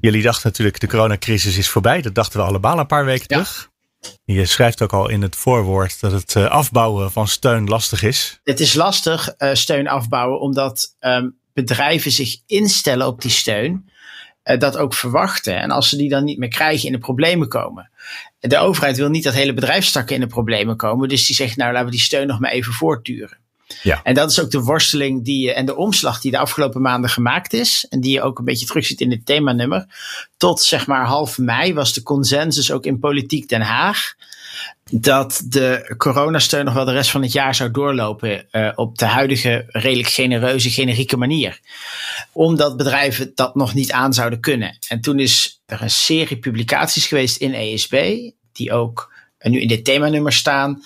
Jullie 0.00 0.22
dachten 0.22 0.48
natuurlijk 0.48 0.80
de 0.80 0.86
coronacrisis 0.86 1.56
is 1.56 1.68
voorbij. 1.68 2.02
Dat 2.02 2.14
dachten 2.14 2.40
we 2.40 2.46
allemaal 2.46 2.78
een 2.78 2.86
paar 2.86 3.04
weken 3.04 3.24
ja. 3.28 3.42
terug. 3.42 3.70
Je 4.24 4.46
schrijft 4.46 4.82
ook 4.82 4.92
al 4.92 5.08
in 5.08 5.22
het 5.22 5.36
voorwoord 5.36 6.00
dat 6.00 6.12
het 6.12 6.36
eh, 6.36 6.46
afbouwen 6.46 7.12
van 7.12 7.28
steun 7.28 7.66
lastig 7.66 8.02
is. 8.02 8.40
Het 8.44 8.60
is 8.60 8.74
lastig 8.74 9.34
uh, 9.38 9.54
steun 9.54 9.88
afbouwen 9.88 10.40
omdat 10.40 10.96
um, 11.00 11.38
bedrijven 11.52 12.10
zich 12.10 12.36
instellen 12.46 13.06
op 13.06 13.20
die 13.20 13.30
steun. 13.30 13.90
Uh, 14.44 14.58
dat 14.58 14.76
ook 14.76 14.94
verwachten. 14.94 15.60
En 15.60 15.70
als 15.70 15.88
ze 15.88 15.96
die 15.96 16.08
dan 16.08 16.24
niet 16.24 16.38
meer 16.38 16.48
krijgen, 16.48 16.86
in 16.86 16.92
de 16.92 16.98
problemen 16.98 17.48
komen. 17.48 17.90
De 18.38 18.58
overheid 18.58 18.96
wil 18.96 19.08
niet 19.08 19.24
dat 19.24 19.34
hele 19.34 19.54
bedrijfstakken 19.54 20.14
in 20.14 20.20
de 20.20 20.26
problemen 20.26 20.76
komen. 20.76 21.08
Dus 21.08 21.26
die 21.26 21.36
zegt, 21.36 21.56
nou 21.56 21.72
laten 21.72 21.86
we 21.86 21.92
die 21.92 22.00
steun 22.00 22.26
nog 22.26 22.40
maar 22.40 22.50
even 22.50 22.72
voortduren. 22.72 23.38
Ja. 23.82 24.00
En 24.02 24.14
dat 24.14 24.30
is 24.30 24.40
ook 24.40 24.50
de 24.50 24.60
worsteling 24.60 25.24
die, 25.24 25.52
en 25.52 25.66
de 25.66 25.76
omslag 25.76 26.20
die 26.20 26.30
de 26.30 26.38
afgelopen 26.38 26.82
maanden 26.82 27.10
gemaakt 27.10 27.52
is. 27.52 27.86
En 27.88 28.00
die 28.00 28.12
je 28.12 28.22
ook 28.22 28.38
een 28.38 28.44
beetje 28.44 28.66
terugziet 28.66 29.00
in 29.00 29.10
het 29.10 29.26
themanummer. 29.26 29.86
Tot 30.36 30.62
zeg 30.62 30.86
maar 30.86 31.06
half 31.06 31.38
mei 31.38 31.74
was 31.74 31.92
de 31.92 32.02
consensus 32.02 32.70
ook 32.70 32.84
in 32.84 32.98
politiek 32.98 33.48
Den 33.48 33.60
Haag. 33.60 34.14
Dat 34.90 35.42
de 35.44 35.94
coronasteun 35.96 36.64
nog 36.64 36.74
wel 36.74 36.84
de 36.84 36.92
rest 36.92 37.10
van 37.10 37.22
het 37.22 37.32
jaar 37.32 37.54
zou 37.54 37.70
doorlopen 37.70 38.46
uh, 38.52 38.72
op 38.74 38.98
de 38.98 39.04
huidige 39.04 39.64
redelijk 39.68 40.08
genereuze, 40.08 40.70
generieke 40.70 41.16
manier. 41.16 41.60
Omdat 42.32 42.76
bedrijven 42.76 43.32
dat 43.34 43.54
nog 43.54 43.74
niet 43.74 43.92
aan 43.92 44.14
zouden 44.14 44.40
kunnen. 44.40 44.78
En 44.88 45.00
toen 45.00 45.18
is 45.18 45.62
er 45.66 45.82
een 45.82 45.90
serie 45.90 46.38
publicaties 46.38 47.06
geweest 47.06 47.36
in 47.36 47.54
ESB, 47.54 48.18
die 48.52 48.72
ook 48.72 49.14
nu 49.38 49.60
in 49.60 49.68
dit 49.68 49.84
themanummer 49.84 50.32
staan 50.32 50.82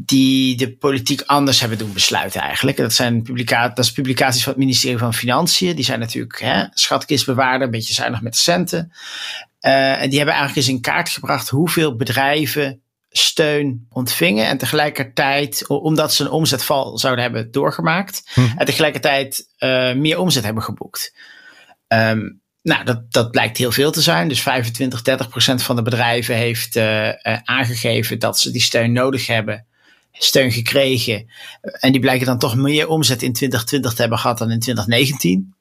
die 0.00 0.56
de 0.56 0.76
politiek 0.76 1.22
anders 1.26 1.60
hebben 1.60 1.78
doen 1.78 1.92
besluiten 1.92 2.40
eigenlijk. 2.40 2.76
Dat 2.76 2.92
zijn 2.92 3.22
publica 3.22 3.68
dat 3.68 3.84
is 3.84 3.92
publicaties 3.92 4.42
van 4.42 4.52
het 4.52 4.60
ministerie 4.60 4.98
van 4.98 5.14
Financiën. 5.14 5.76
Die 5.76 5.84
zijn 5.84 5.98
natuurlijk 5.98 6.40
hè, 6.40 6.64
schatkistbewaarder, 6.70 7.66
een 7.66 7.70
beetje 7.70 7.94
zuinig 7.94 8.20
met 8.20 8.32
de 8.32 8.38
centen. 8.38 8.92
Uh, 9.60 10.02
en 10.02 10.08
die 10.08 10.18
hebben 10.18 10.34
eigenlijk 10.36 10.56
eens 10.56 10.76
in 10.76 10.80
kaart 10.80 11.08
gebracht 11.08 11.48
hoeveel 11.48 11.96
bedrijven 11.96 12.80
steun 13.10 13.86
ontvingen. 13.90 14.46
En 14.46 14.58
tegelijkertijd, 14.58 15.66
omdat 15.66 16.14
ze 16.14 16.24
een 16.24 16.30
omzetval 16.30 16.98
zouden 16.98 17.24
hebben 17.24 17.50
doorgemaakt. 17.50 18.22
Hm. 18.34 18.40
En 18.56 18.66
tegelijkertijd 18.66 19.48
uh, 19.58 19.92
meer 19.92 20.18
omzet 20.18 20.44
hebben 20.44 20.62
geboekt. 20.62 21.14
Um, 21.88 22.40
nou, 22.62 22.84
dat, 22.84 23.12
dat 23.12 23.30
blijkt 23.30 23.56
heel 23.56 23.72
veel 23.72 23.90
te 23.90 24.02
zijn. 24.02 24.28
Dus 24.28 24.42
25, 24.42 25.02
30 25.02 25.28
procent 25.28 25.62
van 25.62 25.76
de 25.76 25.82
bedrijven 25.82 26.34
heeft 26.34 26.76
uh, 26.76 27.10
aangegeven 27.44 28.18
dat 28.18 28.38
ze 28.38 28.50
die 28.50 28.60
steun 28.60 28.92
nodig 28.92 29.26
hebben. 29.26 29.66
Steun 30.18 30.52
gekregen. 30.52 31.30
En 31.60 31.92
die 31.92 32.00
blijken 32.00 32.26
dan 32.26 32.38
toch 32.38 32.56
meer 32.56 32.88
omzet 32.88 33.22
in 33.22 33.32
2020 33.32 33.92
te 33.94 34.00
hebben 34.00 34.18
gehad 34.18 34.38
dan 34.38 34.50
in 34.50 34.60
2019. 34.60 35.54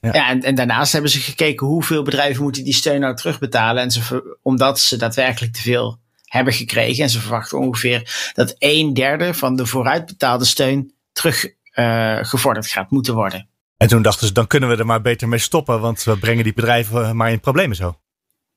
Ja, 0.00 0.10
ja 0.12 0.28
en, 0.28 0.42
en, 0.42 0.54
daarnaast 0.54 0.92
hebben 0.92 1.10
ze 1.10 1.20
gekeken 1.20 1.66
hoeveel 1.66 2.02
bedrijven 2.02 2.42
moeten 2.42 2.64
die 2.64 2.74
steun 2.74 3.00
nou 3.00 3.16
terugbetalen. 3.16 3.82
En 3.82 3.90
ze, 3.90 4.36
omdat 4.42 4.80
ze 4.80 4.96
daadwerkelijk 4.96 5.52
te 5.52 5.62
veel 5.62 5.98
hebben 6.24 6.52
gekregen. 6.52 7.04
En 7.04 7.10
ze 7.10 7.20
verwachten 7.20 7.58
ongeveer 7.58 8.30
dat 8.34 8.54
een 8.58 8.94
derde 8.94 9.34
van 9.34 9.56
de 9.56 9.66
vooruitbetaalde 9.66 10.44
steun 10.44 10.92
teruggevorderd 11.12 12.66
uh, 12.66 12.72
gaat 12.72 12.90
moeten 12.90 13.14
worden. 13.14 13.48
En 13.76 13.88
toen 13.88 14.02
dachten 14.02 14.26
ze, 14.26 14.32
dan 14.32 14.46
kunnen 14.46 14.68
we 14.68 14.76
er 14.76 14.86
maar 14.86 15.00
beter 15.00 15.28
mee 15.28 15.38
stoppen, 15.38 15.80
want 15.80 16.04
we 16.04 16.18
brengen 16.18 16.44
die 16.44 16.54
bedrijven 16.54 17.16
maar 17.16 17.30
in 17.30 17.40
problemen 17.40 17.76
zo. 17.76 17.98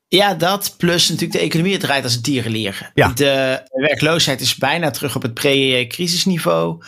Ja, 0.08 0.34
dat 0.34 0.74
plus 0.78 1.10
natuurlijk 1.10 1.40
de 1.40 1.46
economie 1.46 1.78
draait 1.78 2.04
als 2.04 2.16
een 2.16 2.22
tierenlier. 2.22 2.92
Ja. 2.94 3.08
De 3.08 3.62
werkloosheid 3.72 4.42
is 4.42 4.56
bijna 4.56 4.92
terug 4.92 5.16
op 5.16 5.22
het 5.22 5.34
pre-crisisniveau. 5.34 6.84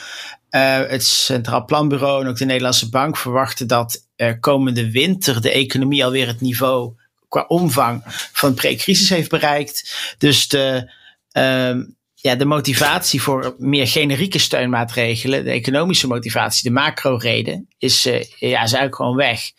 Uh, 0.51 0.79
het 0.87 1.05
Centraal 1.05 1.65
Planbureau 1.65 2.21
en 2.21 2.29
ook 2.29 2.37
de 2.37 2.45
Nederlandse 2.45 2.89
Bank 2.89 3.17
verwachten 3.17 3.67
dat 3.67 4.07
uh, 4.17 4.31
komende 4.39 4.91
winter 4.91 5.41
de 5.41 5.51
economie 5.51 6.05
alweer 6.05 6.27
het 6.27 6.41
niveau 6.41 6.93
qua 7.27 7.45
omvang 7.47 8.01
van 8.33 8.53
pre-crisis 8.53 9.09
heeft 9.09 9.29
bereikt. 9.29 9.93
Dus 10.17 10.47
de, 10.47 10.91
uh, 11.33 11.83
ja, 12.13 12.35
de 12.35 12.45
motivatie 12.45 13.21
voor 13.21 13.55
meer 13.57 13.87
generieke 13.87 14.39
steunmaatregelen, 14.39 15.43
de 15.43 15.51
economische 15.51 16.07
motivatie, 16.07 16.63
de 16.63 16.75
macro-reden, 16.75 17.67
is, 17.77 18.05
uh, 18.05 18.13
ja, 18.21 18.63
is 18.63 18.73
eigenlijk 18.73 18.95
gewoon 18.95 19.15
weg. 19.15 19.51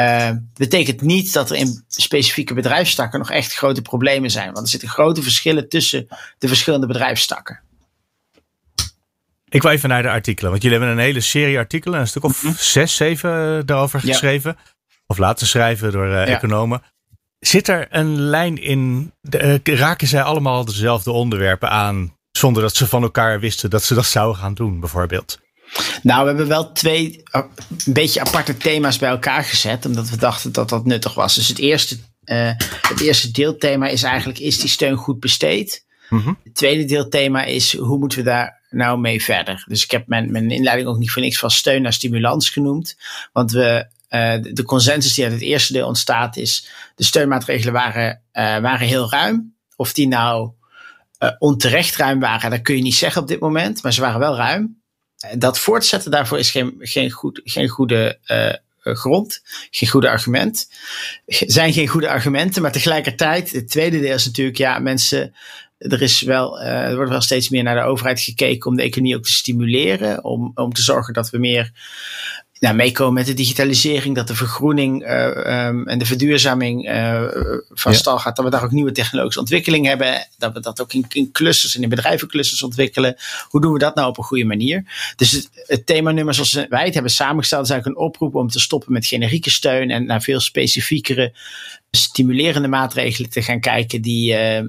Uh, 0.00 0.30
betekent 0.54 1.00
niet 1.00 1.32
dat 1.32 1.50
er 1.50 1.56
in 1.56 1.84
specifieke 1.88 2.54
bedrijfstakken 2.54 3.18
nog 3.18 3.30
echt 3.30 3.54
grote 3.54 3.82
problemen 3.82 4.30
zijn. 4.30 4.52
Want 4.52 4.64
er 4.64 4.68
zitten 4.68 4.88
grote 4.88 5.22
verschillen 5.22 5.68
tussen 5.68 6.08
de 6.38 6.48
verschillende 6.48 6.86
bedrijfstakken. 6.86 7.60
Ik 9.48 9.62
wil 9.62 9.70
even 9.70 9.88
naar 9.88 10.02
de 10.02 10.10
artikelen. 10.10 10.50
Want 10.50 10.62
jullie 10.62 10.78
hebben 10.78 10.96
een 10.96 11.04
hele 11.04 11.20
serie 11.20 11.58
artikelen, 11.58 12.00
een 12.00 12.08
stuk 12.08 12.24
of 12.24 12.42
mm 12.42 12.48
-hmm. 12.48 12.58
zes, 12.58 12.96
zeven 12.96 13.56
uh, 13.56 13.62
daarover 13.64 14.00
geschreven. 14.00 14.56
Of 15.06 15.18
laten 15.18 15.46
schrijven 15.46 15.92
door 15.92 16.06
uh, 16.06 16.12
ja. 16.12 16.24
economen. 16.24 16.82
Zit 17.38 17.68
er 17.68 17.86
een 17.90 18.20
lijn 18.20 18.62
in? 18.62 19.12
De, 19.20 19.60
uh, 19.64 19.76
raken 19.76 20.08
zij 20.08 20.22
allemaal 20.22 20.64
dezelfde 20.64 21.10
onderwerpen 21.10 21.70
aan? 21.70 22.16
Zonder 22.30 22.62
dat 22.62 22.76
ze 22.76 22.86
van 22.86 23.02
elkaar 23.02 23.40
wisten 23.40 23.70
dat 23.70 23.82
ze 23.82 23.94
dat 23.94 24.06
zouden 24.06 24.40
gaan 24.40 24.54
doen, 24.54 24.80
bijvoorbeeld? 24.80 25.40
Nou, 26.02 26.20
we 26.20 26.28
hebben 26.28 26.48
wel 26.48 26.72
twee 26.72 27.22
een 27.32 27.92
beetje 27.92 28.20
aparte 28.20 28.56
thema's 28.56 28.98
bij 28.98 29.10
elkaar 29.10 29.44
gezet. 29.44 29.86
Omdat 29.86 30.10
we 30.10 30.16
dachten 30.16 30.52
dat 30.52 30.68
dat 30.68 30.84
nuttig 30.84 31.14
was. 31.14 31.34
Dus 31.34 31.48
het 31.48 31.58
eerste, 31.58 31.96
uh, 32.24 32.52
het 32.88 33.00
eerste 33.00 33.30
deelthema 33.30 33.86
is 33.86 34.02
eigenlijk: 34.02 34.38
is 34.38 34.58
die 34.58 34.68
steun 34.68 34.96
goed 34.96 35.20
besteed? 35.20 35.84
Mm 36.08 36.20
-hmm. 36.20 36.38
Het 36.44 36.54
tweede 36.54 36.84
deelthema 36.84 37.44
is: 37.44 37.76
hoe 37.76 37.98
moeten 37.98 38.18
we 38.18 38.24
daar 38.24 38.60
nou 38.70 38.98
mee 38.98 39.22
verder? 39.22 39.64
Dus 39.68 39.84
ik 39.84 39.90
heb 39.90 40.06
mijn, 40.06 40.32
mijn 40.32 40.50
inleiding 40.50 40.88
ook 40.88 40.98
niet 40.98 41.10
voor 41.10 41.22
niks 41.22 41.38
van 41.38 41.50
steun 41.50 41.82
naar 41.82 41.92
stimulans 41.92 42.50
genoemd. 42.50 42.96
Want 43.32 43.50
we 43.50 43.86
uh, 44.10 44.54
de 44.54 44.62
consensus 44.64 45.14
die 45.14 45.24
uit 45.24 45.32
het 45.32 45.42
eerste 45.42 45.72
deel 45.72 45.86
ontstaat 45.86 46.36
is, 46.36 46.68
de 46.94 47.04
steunmaatregelen 47.04 47.72
waren, 47.72 48.22
uh, 48.32 48.58
waren 48.58 48.86
heel 48.86 49.10
ruim. 49.10 49.54
Of 49.76 49.92
die 49.92 50.08
nou 50.08 50.50
onterecht 51.38 51.96
ruim 51.96 52.20
waren, 52.20 52.50
dat 52.50 52.62
kun 52.62 52.76
je 52.76 52.82
niet 52.82 52.94
zeggen 52.94 53.22
op 53.22 53.28
dit 53.28 53.40
moment, 53.40 53.82
maar 53.82 53.92
ze 53.92 54.00
waren 54.00 54.20
wel 54.20 54.36
ruim. 54.36 54.79
Dat 55.38 55.58
voortzetten 55.58 56.10
daarvoor 56.10 56.38
is 56.38 56.50
geen, 56.50 56.76
geen, 56.78 57.10
goed, 57.10 57.40
geen 57.44 57.68
goede 57.68 58.18
grond, 58.82 59.42
geen 59.70 59.88
goede 59.88 60.08
argument. 60.08 60.68
zijn 61.26 61.72
geen 61.72 61.88
goede 61.88 62.08
argumenten, 62.08 62.62
maar 62.62 62.72
tegelijkertijd, 62.72 63.52
het 63.52 63.70
tweede 63.70 64.00
deel 64.00 64.14
is 64.14 64.26
natuurlijk, 64.26 64.56
ja, 64.56 64.78
mensen 64.78 65.34
er, 65.80 66.02
is 66.02 66.22
wel, 66.22 66.60
uh, 66.60 66.66
er 66.66 66.94
wordt 66.94 67.10
wel 67.10 67.20
steeds 67.20 67.48
meer 67.48 67.62
naar 67.62 67.74
de 67.74 67.88
overheid 67.88 68.20
gekeken 68.20 68.70
om 68.70 68.76
de 68.76 68.82
economie 68.82 69.16
ook 69.16 69.24
te 69.24 69.32
stimuleren. 69.32 70.24
Om, 70.24 70.50
om 70.54 70.72
te 70.72 70.82
zorgen 70.82 71.14
dat 71.14 71.30
we 71.30 71.38
meer 71.38 71.72
nou, 72.60 72.74
meekomen 72.74 73.14
met 73.14 73.26
de 73.26 73.34
digitalisering, 73.34 74.14
dat 74.14 74.26
de 74.26 74.34
vergroening 74.34 75.02
uh, 75.02 75.66
um, 75.66 75.88
en 75.88 75.98
de 75.98 76.06
verduurzaming 76.06 76.90
uh, 76.90 77.22
van 77.70 77.92
ja. 77.92 77.98
stal 77.98 78.18
gaat, 78.18 78.36
dat 78.36 78.44
we 78.44 78.50
daar 78.50 78.64
ook 78.64 78.70
nieuwe 78.70 78.92
technologische 78.92 79.40
ontwikkeling 79.40 79.86
hebben, 79.86 80.26
dat 80.38 80.52
we 80.52 80.60
dat 80.60 80.80
ook 80.80 80.92
in, 80.92 81.04
in 81.08 81.32
clusters 81.32 81.76
en 81.76 81.82
in 81.82 81.88
bedrijvenclusters 81.88 82.62
ontwikkelen. 82.62 83.16
Hoe 83.48 83.60
doen 83.60 83.72
we 83.72 83.78
dat 83.78 83.94
nou 83.94 84.08
op 84.08 84.18
een 84.18 84.24
goede 84.24 84.44
manier? 84.44 84.84
Dus 85.16 85.30
het, 85.30 85.48
het 85.66 85.86
themanummer 85.86 86.34
zoals 86.34 86.66
wij 86.68 86.84
het 86.84 86.94
hebben 86.94 87.12
samengesteld 87.12 87.64
is 87.64 87.70
eigenlijk 87.70 88.00
een 88.00 88.06
oproep 88.06 88.34
om 88.34 88.48
te 88.48 88.60
stoppen 88.60 88.92
met 88.92 89.06
generieke 89.06 89.50
steun 89.50 89.90
en 89.90 90.06
naar 90.06 90.22
veel 90.22 90.40
specifiekere 90.40 91.32
stimulerende 91.90 92.68
maatregelen 92.68 93.30
te 93.30 93.42
gaan 93.42 93.60
kijken 93.60 94.02
die, 94.02 94.32
uh, 94.32 94.64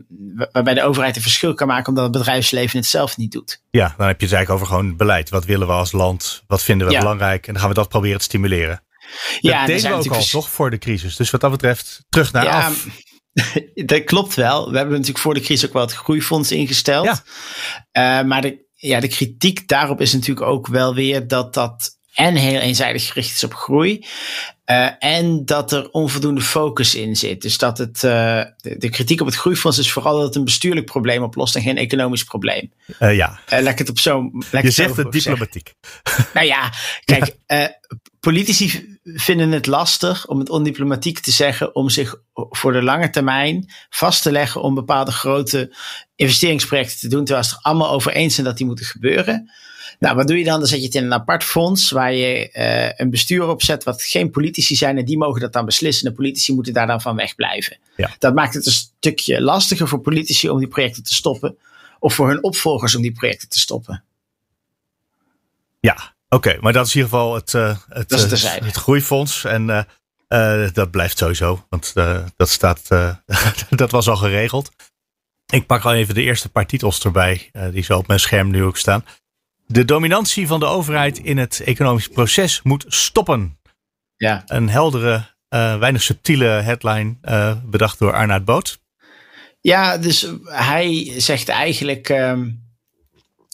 waarbij 0.51 0.73
de 0.73 0.83
overheid 0.83 1.15
een 1.15 1.21
verschil 1.21 1.53
kan 1.53 1.67
maken 1.67 1.87
omdat 1.87 2.03
het 2.03 2.13
bedrijfsleven 2.13 2.79
het 2.79 2.87
zelf 2.87 3.17
niet 3.17 3.31
doet. 3.31 3.61
Ja, 3.69 3.93
dan 3.97 4.07
heb 4.07 4.19
je 4.19 4.25
het 4.25 4.35
eigenlijk 4.35 4.49
over 4.49 4.75
gewoon 4.75 4.97
beleid. 4.97 5.29
Wat 5.29 5.45
willen 5.45 5.67
we 5.67 5.73
als 5.73 5.91
land? 5.91 6.43
Wat 6.47 6.63
vinden 6.63 6.87
we 6.87 6.93
ja. 6.93 6.99
belangrijk? 6.99 7.47
En 7.47 7.51
dan 7.51 7.61
gaan 7.61 7.71
we 7.71 7.77
dat 7.77 7.89
proberen 7.89 8.17
te 8.17 8.23
stimuleren. 8.23 8.83
Ja, 9.39 9.57
dat 9.57 9.67
deden 9.67 9.89
we 9.91 9.97
ook 9.97 10.15
al 10.15 10.23
toch 10.23 10.49
voor 10.49 10.69
de 10.69 10.77
crisis. 10.77 11.15
Dus 11.15 11.29
wat 11.29 11.41
dat 11.41 11.51
betreft 11.51 12.05
terug 12.09 12.31
naar 12.31 12.43
ja, 12.43 12.65
af. 12.65 12.87
Dat 13.85 14.03
klopt 14.03 14.33
wel. 14.33 14.71
We 14.71 14.75
hebben 14.75 14.93
natuurlijk 14.93 15.23
voor 15.23 15.33
de 15.33 15.39
crisis 15.39 15.67
ook 15.67 15.73
wel 15.73 15.81
het 15.81 15.93
groeifonds 15.93 16.51
ingesteld. 16.51 17.23
Ja. 17.91 18.19
Uh, 18.21 18.27
maar 18.27 18.41
de, 18.41 18.65
ja, 18.73 18.99
de 18.99 19.07
kritiek 19.07 19.67
daarop 19.67 20.01
is 20.01 20.13
natuurlijk 20.13 20.47
ook 20.47 20.67
wel 20.67 20.95
weer 20.95 21.27
dat 21.27 21.53
dat 21.53 21.99
en 22.13 22.35
heel 22.35 22.59
eenzijdig 22.59 23.07
gericht 23.07 23.35
is 23.35 23.43
op 23.43 23.53
groei. 23.53 24.05
Uh, 24.71 24.89
en 24.99 25.45
dat 25.45 25.71
er 25.71 25.89
onvoldoende 25.89 26.41
focus 26.41 26.95
in 26.95 27.15
zit. 27.15 27.41
Dus 27.41 27.57
dat 27.57 27.77
het, 27.77 27.95
uh, 27.95 28.43
de, 28.57 28.77
de, 28.77 28.89
kritiek 28.89 29.21
op 29.21 29.27
het 29.27 29.35
groeifonds 29.35 29.77
is 29.77 29.91
vooral 29.91 30.15
dat 30.15 30.23
het 30.23 30.35
een 30.35 30.43
bestuurlijk 30.43 30.85
probleem 30.85 31.23
oplost 31.23 31.55
en 31.55 31.61
geen 31.61 31.77
economisch 31.77 32.23
probleem. 32.23 32.71
Uh, 32.99 33.15
ja. 33.15 33.39
laat 33.49 33.67
ik 33.67 33.77
het 33.77 33.89
op 33.89 33.99
zo'n. 33.99 34.43
Je 34.51 34.71
zegt 34.71 34.97
het 34.97 35.11
diplomatiek. 35.11 35.73
nou 36.33 36.45
ja, 36.45 36.73
kijk, 37.05 37.35
politici 38.19 38.97
vinden 39.03 39.51
het 39.51 39.67
lastig 39.67 40.27
om 40.27 40.39
het 40.39 40.49
ondiplomatiek 40.49 41.19
te 41.19 41.31
zeggen, 41.31 41.75
om 41.75 41.89
zich 41.89 42.15
voor 42.33 42.73
de 42.73 42.83
lange 42.83 43.09
termijn 43.09 43.71
vast 43.89 44.21
te 44.21 44.31
leggen 44.31 44.61
om 44.61 44.75
bepaalde 44.75 45.11
grote 45.11 45.75
investeringsprojecten 46.15 46.99
te 46.99 47.07
doen, 47.07 47.25
terwijl 47.25 47.47
ze 47.47 47.55
er 47.55 47.61
allemaal 47.61 47.91
over 47.91 48.11
eens 48.11 48.33
zijn 48.33 48.47
dat 48.47 48.57
die 48.57 48.65
moeten 48.65 48.85
gebeuren. 48.85 49.51
Nou, 50.01 50.15
wat 50.15 50.27
doe 50.27 50.37
je 50.37 50.43
dan? 50.43 50.59
Dan 50.59 50.67
zet 50.67 50.79
je 50.79 50.85
het 50.85 50.95
in 50.95 51.03
een 51.03 51.13
apart 51.13 51.43
fonds 51.43 51.91
waar 51.91 52.13
je 52.13 52.49
uh, 52.53 52.99
een 52.99 53.09
bestuur 53.09 53.47
op 53.47 53.63
zet 53.63 53.83
wat 53.83 54.03
geen 54.03 54.29
politici 54.31 54.75
zijn 54.75 54.97
en 54.97 55.05
die 55.05 55.17
mogen 55.17 55.41
dat 55.41 55.53
dan 55.53 55.65
beslissen. 55.65 56.05
De 56.05 56.13
politici 56.13 56.53
moeten 56.53 56.73
daar 56.73 56.87
dan 56.87 57.01
van 57.01 57.15
wegblijven. 57.15 57.77
Ja. 57.95 58.15
Dat 58.19 58.33
maakt 58.33 58.53
het 58.53 58.65
een 58.65 58.71
stukje 58.71 59.41
lastiger 59.41 59.87
voor 59.87 59.99
politici 59.99 60.49
om 60.49 60.59
die 60.59 60.67
projecten 60.67 61.03
te 61.03 61.13
stoppen 61.13 61.57
of 61.99 62.13
voor 62.13 62.27
hun 62.27 62.43
opvolgers 62.43 62.95
om 62.95 63.01
die 63.01 63.11
projecten 63.11 63.49
te 63.49 63.59
stoppen. 63.59 64.03
Ja, 65.79 65.93
oké. 65.93 66.35
Okay, 66.35 66.57
maar 66.61 66.73
dat 66.73 66.87
is 66.87 66.95
in 66.95 67.01
ieder 67.01 67.17
geval 67.17 67.35
het, 67.35 67.53
uh, 67.53 67.77
het, 67.89 68.09
dat 68.09 68.29
het, 68.61 68.75
groeifonds 68.75 69.43
en 69.43 69.87
dat 70.73 70.91
blijft 70.91 71.17
sowieso, 71.17 71.65
want 71.69 71.93
dat 72.35 72.49
staat, 72.49 72.87
dat 73.69 73.91
was 73.91 74.07
al 74.07 74.17
geregeld. 74.17 74.71
Ik 75.53 75.65
pak 75.65 75.83
al 75.83 75.93
even 75.93 76.15
de 76.15 76.21
eerste 76.21 76.49
paar 76.49 76.65
titels 76.65 77.03
erbij, 77.03 77.51
die 77.71 77.83
zo 77.83 77.97
op 77.97 78.07
mijn 78.07 78.19
scherm 78.19 78.51
nu 78.51 78.63
ook 78.63 78.77
staan. 78.77 79.05
De 79.71 79.85
dominantie 79.85 80.47
van 80.47 80.59
de 80.59 80.65
overheid 80.65 81.17
in 81.17 81.37
het 81.37 81.59
economisch 81.59 82.07
proces 82.07 82.61
moet 82.63 82.85
stoppen. 82.87 83.59
Ja. 84.17 84.43
Een 84.45 84.69
heldere, 84.69 85.15
uh, 85.49 85.77
weinig 85.77 86.01
subtiele 86.01 86.45
headline 86.45 87.17
uh, 87.23 87.55
bedacht 87.65 87.99
door 87.99 88.13
Arnaud 88.13 88.45
Boot. 88.45 88.79
Ja, 89.61 89.97
dus 89.97 90.27
hij 90.45 91.13
zegt 91.17 91.49
eigenlijk. 91.49 92.09
Um, 92.09 92.69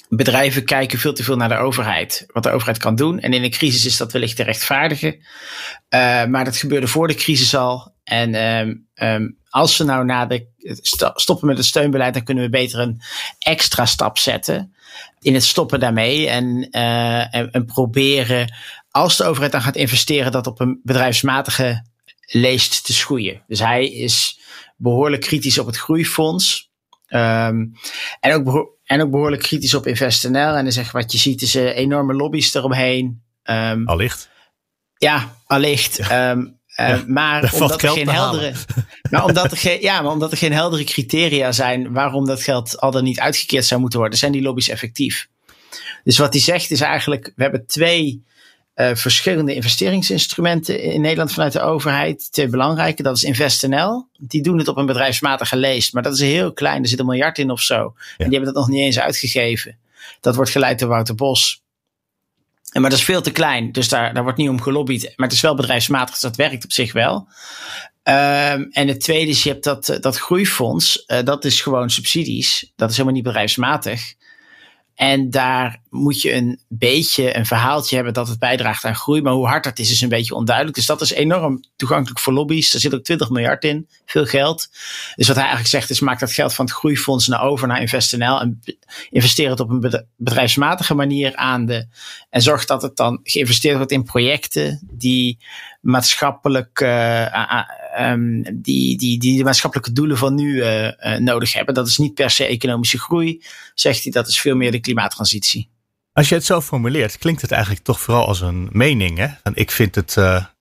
bedrijven 0.10 0.66
kijken 0.66 1.00
veel 1.00 1.14
te 1.14 1.24
veel 1.24 1.36
naar 1.36 1.50
de 1.50 1.58
overheid. 1.58 2.26
Wat 2.28 2.44
de 2.44 2.52
overheid 2.52 2.78
kan 2.78 2.96
doen. 2.96 3.20
En 3.20 3.34
in 3.34 3.44
een 3.44 3.50
crisis 3.50 3.86
is 3.86 3.98
dat 3.98 4.12
wellicht 4.12 4.36
te 4.36 4.44
rechtvaardigen. 4.44 5.14
Uh, 5.14 6.26
maar 6.26 6.46
dat 6.46 6.58
gebeurde 6.58 6.88
voor 6.88 7.08
de 7.08 7.16
crisis 7.16 7.56
al. 7.56 7.96
En 8.04 8.36
um, 8.36 8.88
um, 8.96 9.38
als 9.50 9.78
we 9.78 9.84
nou 9.84 10.06
na 10.06 10.26
de 10.26 10.48
stoppen 11.14 11.48
met 11.48 11.58
het 11.58 11.66
steunbeleid, 11.66 12.14
dan 12.14 12.24
kunnen 12.24 12.44
we 12.44 12.50
beter 12.50 12.80
een 12.80 13.02
extra 13.40 13.86
stap 13.86 14.18
zetten 14.18 14.76
in 15.28 15.34
het 15.34 15.44
stoppen 15.44 15.80
daarmee 15.80 16.30
en, 16.30 16.68
uh, 16.72 17.36
en, 17.36 17.52
en, 17.52 17.66
proberen, 17.66 18.54
als 18.90 19.18
de 19.18 19.24
overheid 19.24 19.52
dan 19.52 19.62
gaat 19.62 19.76
investeren, 19.76 20.32
dat 20.32 20.48
op 20.48 20.60
een 20.60 20.80
bedrijfsmatige 20.84 21.86
leest 22.26 22.86
te 22.86 22.94
schoeien. 22.94 23.44
Dus 23.48 23.60
hij 23.60 23.88
is 23.88 24.40
behoorlijk 24.78 25.22
kritisch 25.22 25.58
op 25.58 25.66
het 25.66 25.78
groeifonds. 25.78 26.72
Um, 27.10 27.74
en 28.20 28.34
ook 28.34 28.76
en 28.84 29.02
ook 29.02 29.12
behoorlijk 29.12 29.42
kritisch 29.42 29.74
op 29.74 29.88
InvestNL. 29.88 30.56
En 30.56 30.64
dan 30.64 30.72
zeg 30.72 30.92
wat 30.92 31.12
je 31.12 31.18
ziet 31.18 31.42
is 31.42 31.56
uh, 31.56 31.78
enorme 31.78 32.14
lobby's 32.14 32.54
eromheen. 32.54 33.22
Um, 33.44 33.88
allicht. 33.88 34.30
Ja, 34.98 35.36
allicht. 35.46 35.96
Ja. 35.96 36.32
Um, 36.32 36.57
ja, 36.78 37.04
maar 37.08 37.54
omdat 37.54 37.82
er 37.82 37.90
geen 37.90 38.10
heldere, 38.10 38.54
maar 39.10 39.26
omdat 39.26 39.52
er 39.52 39.58
geen, 39.58 39.82
ja, 39.82 40.02
maar 40.02 40.12
omdat 40.12 40.32
er 40.32 40.38
geen 40.38 40.54
heldere 40.54 40.84
criteria 40.84 41.52
zijn 41.52 41.92
waarom 41.94 42.26
dat 42.26 42.44
geld 42.44 42.80
al 42.80 42.92
dan 42.92 43.04
niet 43.04 43.20
uitgekeerd 43.20 43.66
zou 43.66 43.82
moeten 43.82 44.00
worden, 44.00 44.18
zijn 44.18 44.32
die 44.32 44.42
lobby's 44.42 44.70
effectief. 44.70 45.28
Dus 46.04 46.18
wat 46.18 46.34
hij 46.34 46.42
zegt 46.42 46.72
is 46.72 46.82
eigenlijk, 46.82 47.34
we 47.36 47.44
hebben 47.44 47.66
twee 47.66 48.26
uh, 48.76 48.90
verschillende 48.94 49.54
investeringsinstrumenten 49.54 50.82
in 50.82 51.02
Nederland 51.02 51.34
vanuit 51.34 51.54
de 51.54 51.62
overheid. 51.62 52.32
Twee 52.32 52.48
belangrijke, 52.48 53.04
dat 53.04 53.18
is 53.18 53.24
InvestNL. 53.24 54.08
Die 54.18 54.42
doen 54.42 54.58
het 54.58 54.68
op 54.68 54.78
een 54.78 54.86
bedrijfsmatige 54.86 55.58
leest, 55.58 55.94
maar 55.94 56.04
dat 56.04 56.14
is 56.14 56.20
heel 56.20 56.54
klein. 56.54 56.82
Er 56.82 56.88
zit 56.88 57.00
een 57.00 57.06
miljard 57.06 57.38
in 57.38 57.52
of 57.52 57.62
zo. 57.62 57.94
En 58.18 58.30
die 58.30 58.38
hebben 58.38 58.54
dat 58.54 58.56
nog 58.56 58.68
niet 58.68 58.82
eens 58.82 59.00
uitgegeven. 59.00 59.78
Dat 60.20 60.36
wordt 60.36 60.52
geleid 60.52 60.80
door 60.80 60.90
Wouter 60.90 61.16
Bos. 61.16 61.62
En, 62.72 62.82
maar 62.82 62.90
dat 62.90 63.00
is 63.00 63.06
veel 63.06 63.22
te 63.22 63.32
klein, 63.32 63.72
dus 63.72 63.90
daar, 63.90 64.14
daar 64.14 64.24
wordt 64.24 64.38
niet 64.38 64.50
om 64.50 64.62
gelobbyd. 64.62 65.14
Maar 65.16 65.28
het 65.28 65.36
is 65.36 65.42
wel 65.42 65.56
bedrijfsmatig, 65.56 66.10
dus 66.10 66.22
dat 66.22 66.36
werkt 66.36 66.64
op 66.64 66.72
zich 66.72 66.94
wel. 66.94 67.28
Um, 68.04 68.68
en 68.72 68.88
het 68.88 69.00
tweede 69.00 69.32
is, 69.32 69.44
je 69.44 69.50
hebt 69.50 69.64
dat, 69.64 69.98
dat 70.00 70.18
groeifonds. 70.18 71.04
Uh, 71.08 71.24
dat 71.24 71.46
is 71.46 71.62
gewoon 71.62 71.90
subsidies. 71.90 72.72
Dat 72.76 72.90
is 72.90 72.96
helemaal 72.96 73.16
niet 73.16 73.28
bedrijfsmatig. 73.28 74.14
En 74.96 75.30
daar 75.30 75.82
moet 75.98 76.22
je 76.22 76.34
een 76.34 76.60
beetje 76.68 77.38
een 77.38 77.46
verhaaltje 77.46 77.96
hebben 77.96 78.14
dat 78.14 78.28
het 78.28 78.40
bijdraagt 78.40 78.86
aan 78.86 78.96
groei. 78.96 79.22
Maar 79.22 79.34
hoe 79.34 79.48
hard 79.48 79.64
dat 79.64 79.80
is, 79.80 79.92
is 79.92 80.02
een 80.02 80.10
beetje 80.10 80.36
onduidelijk. 80.36 80.76
Dus 80.76 80.86
dat 80.86 81.02
is 81.02 81.12
enorm 81.12 81.64
toegankelijk 81.76 82.20
voor 82.20 82.34
lobby's. 82.34 82.74
Er 82.74 82.80
zit 82.80 82.96
ook 82.96 83.04
20 83.04 83.30
miljard 83.30 83.64
in, 83.64 83.88
veel 84.06 84.26
geld. 84.26 84.68
Dus 85.16 85.28
wat 85.28 85.36
hij 85.36 85.46
eigenlijk 85.46 85.68
zegt 85.68 85.90
is, 85.90 86.00
maak 86.00 86.20
dat 86.20 86.32
geld 86.32 86.54
van 86.54 86.66
het 86.66 86.74
groeifonds 86.74 87.28
naar 87.28 87.42
over 87.42 87.68
naar 87.68 87.82
InvestNL. 87.82 88.40
En 88.40 88.62
investeer 89.10 89.50
het 89.50 89.60
op 89.60 89.70
een 89.70 90.06
bedrijfsmatige 90.16 90.94
manier 90.94 91.36
aan 91.36 91.66
de. 91.66 91.88
En 92.30 92.42
zorg 92.42 92.66
dat 92.66 92.82
het 92.82 92.96
dan 92.96 93.20
geïnvesteerd 93.24 93.76
wordt 93.76 93.92
in 93.92 94.04
projecten 94.04 94.88
die 94.92 95.38
maatschappelijk, 95.82 96.80
uh, 96.80 97.62
um, 98.00 98.44
die, 98.54 98.98
die, 98.98 99.20
die 99.20 99.38
de 99.38 99.44
maatschappelijke 99.44 99.92
doelen 99.92 100.18
van 100.18 100.36
nu 100.36 100.56
uh, 100.56 100.84
uh, 100.84 101.18
nodig 101.18 101.54
hebben. 101.54 101.74
Dat 101.74 101.88
is 101.88 101.98
niet 101.98 102.14
per 102.14 102.30
se 102.30 102.46
economische 102.46 103.00
groei, 103.00 103.44
zegt 103.74 104.04
hij, 104.04 104.12
dat 104.12 104.28
is 104.28 104.40
veel 104.40 104.56
meer 104.56 104.72
de 104.72 104.80
klimaattransitie. 104.80 105.70
Als 106.18 106.30
je 106.30 106.36
het 106.36 106.46
zo 106.46 106.62
formuleert, 106.62 107.18
klinkt 107.18 107.42
het 107.42 107.52
eigenlijk 107.52 107.84
toch 107.84 108.00
vooral 108.00 108.28
als 108.28 108.42
een 108.42 108.70
mening. 108.72 109.18
Hè? 109.18 109.28
En 109.44 109.56
ik 109.56 109.72
vind 109.72 109.96
het 109.96 110.18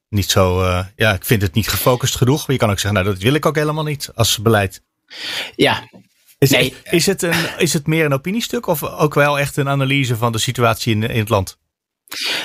niet 0.08 0.30
zo, 0.30 0.64
ja, 0.96 1.12
ik 1.14 1.24
vind 1.24 1.42
het 1.42 1.54
niet 1.54 1.68
gefocust 1.68 2.16
genoeg. 2.16 2.46
Je 2.52 2.56
kan 2.56 2.70
ook 2.70 2.78
zeggen, 2.78 3.02
nou, 3.02 3.14
dat 3.14 3.22
wil 3.22 3.34
ik 3.34 3.46
ook 3.46 3.56
helemaal 3.56 3.84
niet 3.84 4.10
als 4.14 4.38
beleid. 4.42 4.82
Ja, 5.54 5.88
is, 6.38 6.50
nee. 6.50 6.74
is, 6.90 7.06
het 7.06 7.22
een, 7.22 7.58
is 7.58 7.72
het 7.72 7.86
meer 7.86 8.04
een 8.04 8.12
opiniestuk 8.12 8.66
of 8.66 8.82
ook 8.82 9.14
wel 9.14 9.38
echt 9.38 9.56
een 9.56 9.68
analyse 9.68 10.16
van 10.16 10.32
de 10.32 10.38
situatie 10.38 10.94
in, 10.94 11.02
in 11.02 11.18
het 11.18 11.28
land? 11.28 11.58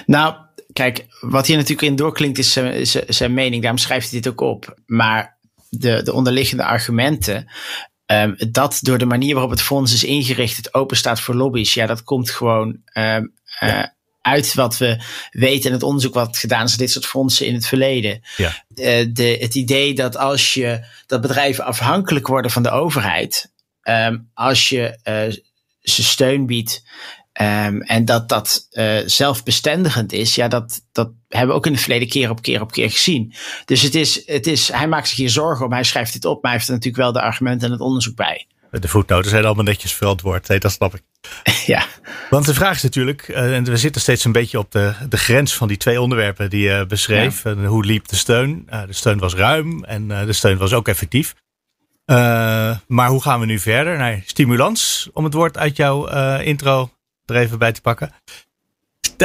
Nou, 0.06 0.36
kijk, 0.74 1.06
wat 1.20 1.48
hier 1.48 1.58
natuurlijk 1.58 1.88
in 1.88 1.96
doorklinkt 1.96 2.38
is 2.38 2.52
zijn, 2.52 2.88
zijn 3.08 3.34
mening. 3.34 3.62
Daarom 3.62 3.80
schrijft 3.80 4.12
hij 4.12 4.22
dit 4.22 4.32
ook 4.32 4.42
op. 4.42 4.80
Maar 4.86 5.38
de, 5.70 6.04
de 6.04 6.14
onderliggende 6.14 6.64
argumenten. 6.64 7.52
Um, 8.12 8.36
dat 8.52 8.80
door 8.82 8.98
de 8.98 9.06
manier 9.06 9.34
waarop 9.34 9.52
het 9.52 9.62
fonds 9.62 9.94
is 9.94 10.04
ingericht, 10.04 10.58
het 10.58 10.74
open 10.74 10.98
staat 10.98 11.20
voor 11.20 11.36
lobby's. 11.36 11.74
Ja, 11.74 11.86
dat 11.86 12.04
komt 12.04 12.30
gewoon 12.30 12.68
um, 12.68 13.34
ja. 13.60 13.80
uh, 13.80 13.84
uit 14.22 14.54
wat 14.54 14.78
we 14.78 15.04
weten 15.32 15.66
en 15.66 15.76
het 15.76 15.84
onderzoek 15.84 16.14
wat 16.14 16.38
gedaan 16.38 16.66
is 16.66 16.78
dit 16.78 16.92
soort 16.92 17.06
fondsen 17.06 17.48
in 17.48 17.54
het 17.54 17.68
verleden. 17.68 18.22
Ja. 18.38 18.64
Uh, 18.76 19.08
de, 19.14 19.38
het 19.40 19.56
idee 19.56 19.94
dat 19.94 20.18
als 20.18 20.54
je 20.54 20.86
dat 21.06 21.22
bedrijven 21.22 21.64
afhankelijk 21.64 22.28
worden 22.28 22.52
van 22.52 22.64
de 22.64 22.72
overheid, 22.72 23.52
um, 23.84 24.30
als 24.34 24.70
je 24.70 25.00
uh, 25.04 25.36
ze 25.82 26.04
steun 26.04 26.46
biedt 26.46 26.84
Um, 27.42 27.82
en 27.82 28.06
dat 28.06 28.30
dat 28.30 28.68
uh, 28.72 28.98
zelfbestendigend 29.06 30.14
is, 30.14 30.36
ja, 30.36 30.48
dat, 30.48 30.82
dat 30.92 31.12
hebben 31.28 31.50
we 31.50 31.56
ook 31.56 31.66
in 31.66 31.72
het 31.72 31.82
verleden 31.82 32.08
keer 32.08 32.30
op 32.30 32.42
keer 32.42 32.62
op 32.62 32.72
keer 32.72 32.92
gezien. 32.92 33.34
Dus 33.66 33.82
het 33.82 33.96
is, 33.96 34.22
het 34.26 34.48
is, 34.48 34.72
hij 34.72 34.88
maakt 34.88 35.08
zich 35.08 35.18
hier 35.18 35.30
zorgen 35.30 35.66
om, 35.66 35.72
hij 35.72 35.84
schrijft 35.84 36.14
dit 36.14 36.26
op, 36.26 36.42
maar 36.42 36.52
hij 36.52 36.60
heeft 36.60 36.68
er 36.68 36.76
natuurlijk 36.76 37.04
wel 37.04 37.12
de 37.12 37.22
argumenten 37.22 37.68
en 37.68 37.74
het 37.74 37.82
onderzoek 37.82 38.16
bij. 38.16 38.48
De 38.72 38.88
voetnoten 38.88 39.30
zijn 39.30 39.46
allemaal 39.46 39.64
netjes 39.64 39.94
verantwoord, 39.94 40.48
nee, 40.48 40.60
dat 40.60 40.72
snap 40.72 40.96
ik. 40.96 41.02
ja. 41.66 41.86
Want 42.30 42.46
de 42.46 42.54
vraag 42.54 42.76
is 42.76 42.84
natuurlijk, 42.84 43.28
uh, 43.28 43.56
en 43.56 43.64
we 43.64 43.78
zitten 43.78 44.02
steeds 44.02 44.26
een 44.26 44.32
beetje 44.32 44.60
op 44.60 44.72
de, 44.72 44.94
de 45.10 45.18
grens 45.18 45.54
van 45.54 45.68
die 45.68 45.78
twee 45.78 46.02
onderwerpen 46.02 46.50
die 46.50 46.70
je 46.70 46.86
beschreef. 46.88 47.44
Ja. 47.44 47.54
hoe 47.56 47.86
liep 47.86 48.08
de 48.08 48.16
steun? 48.16 48.68
De 48.86 48.94
steun 48.94 49.20
was 49.20 49.34
ruim 49.34 49.84
en 49.84 50.08
de 50.08 50.34
steun 50.34 50.58
was 50.58 50.74
ook 50.74 50.88
effectief. 50.88 51.34
Maar 52.88 53.10
hoe 53.10 53.22
gaan 53.22 53.40
we 53.40 53.46
nu 53.46 53.60
verder? 53.60 53.98
Nou, 53.98 54.22
stimulans, 54.26 55.10
om 55.14 55.24
het 55.24 55.34
woord 55.34 55.58
uit 55.58 55.78
jouw 55.78 56.08
intro 56.38 56.90
er 57.26 57.36
even 57.36 57.60
bij 57.60 57.72
te 57.72 57.82
pakken. 57.82 58.12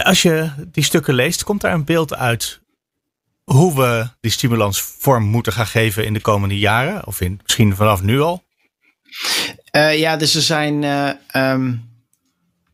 Als 0.03 0.22
je 0.22 0.51
die 0.72 0.85
stukken 0.85 1.14
leest, 1.14 1.44
komt 1.44 1.61
daar 1.61 1.72
een 1.72 1.85
beeld 1.85 2.14
uit 2.14 2.61
hoe 3.44 3.75
we 3.75 4.09
die 4.20 4.31
stimulans 4.31 4.81
vorm 4.81 5.25
moeten 5.25 5.53
gaan 5.53 5.66
geven 5.66 6.05
in 6.05 6.12
de 6.12 6.20
komende 6.20 6.59
jaren? 6.59 7.07
Of 7.07 7.20
in, 7.20 7.40
misschien 7.42 7.77
vanaf 7.77 8.03
nu 8.03 8.20
al? 8.20 8.44
Uh, 9.72 9.99
ja, 9.99 10.16
dus 10.16 10.35
er 10.35 10.42
zijn. 10.42 10.85
Um, 11.35 11.85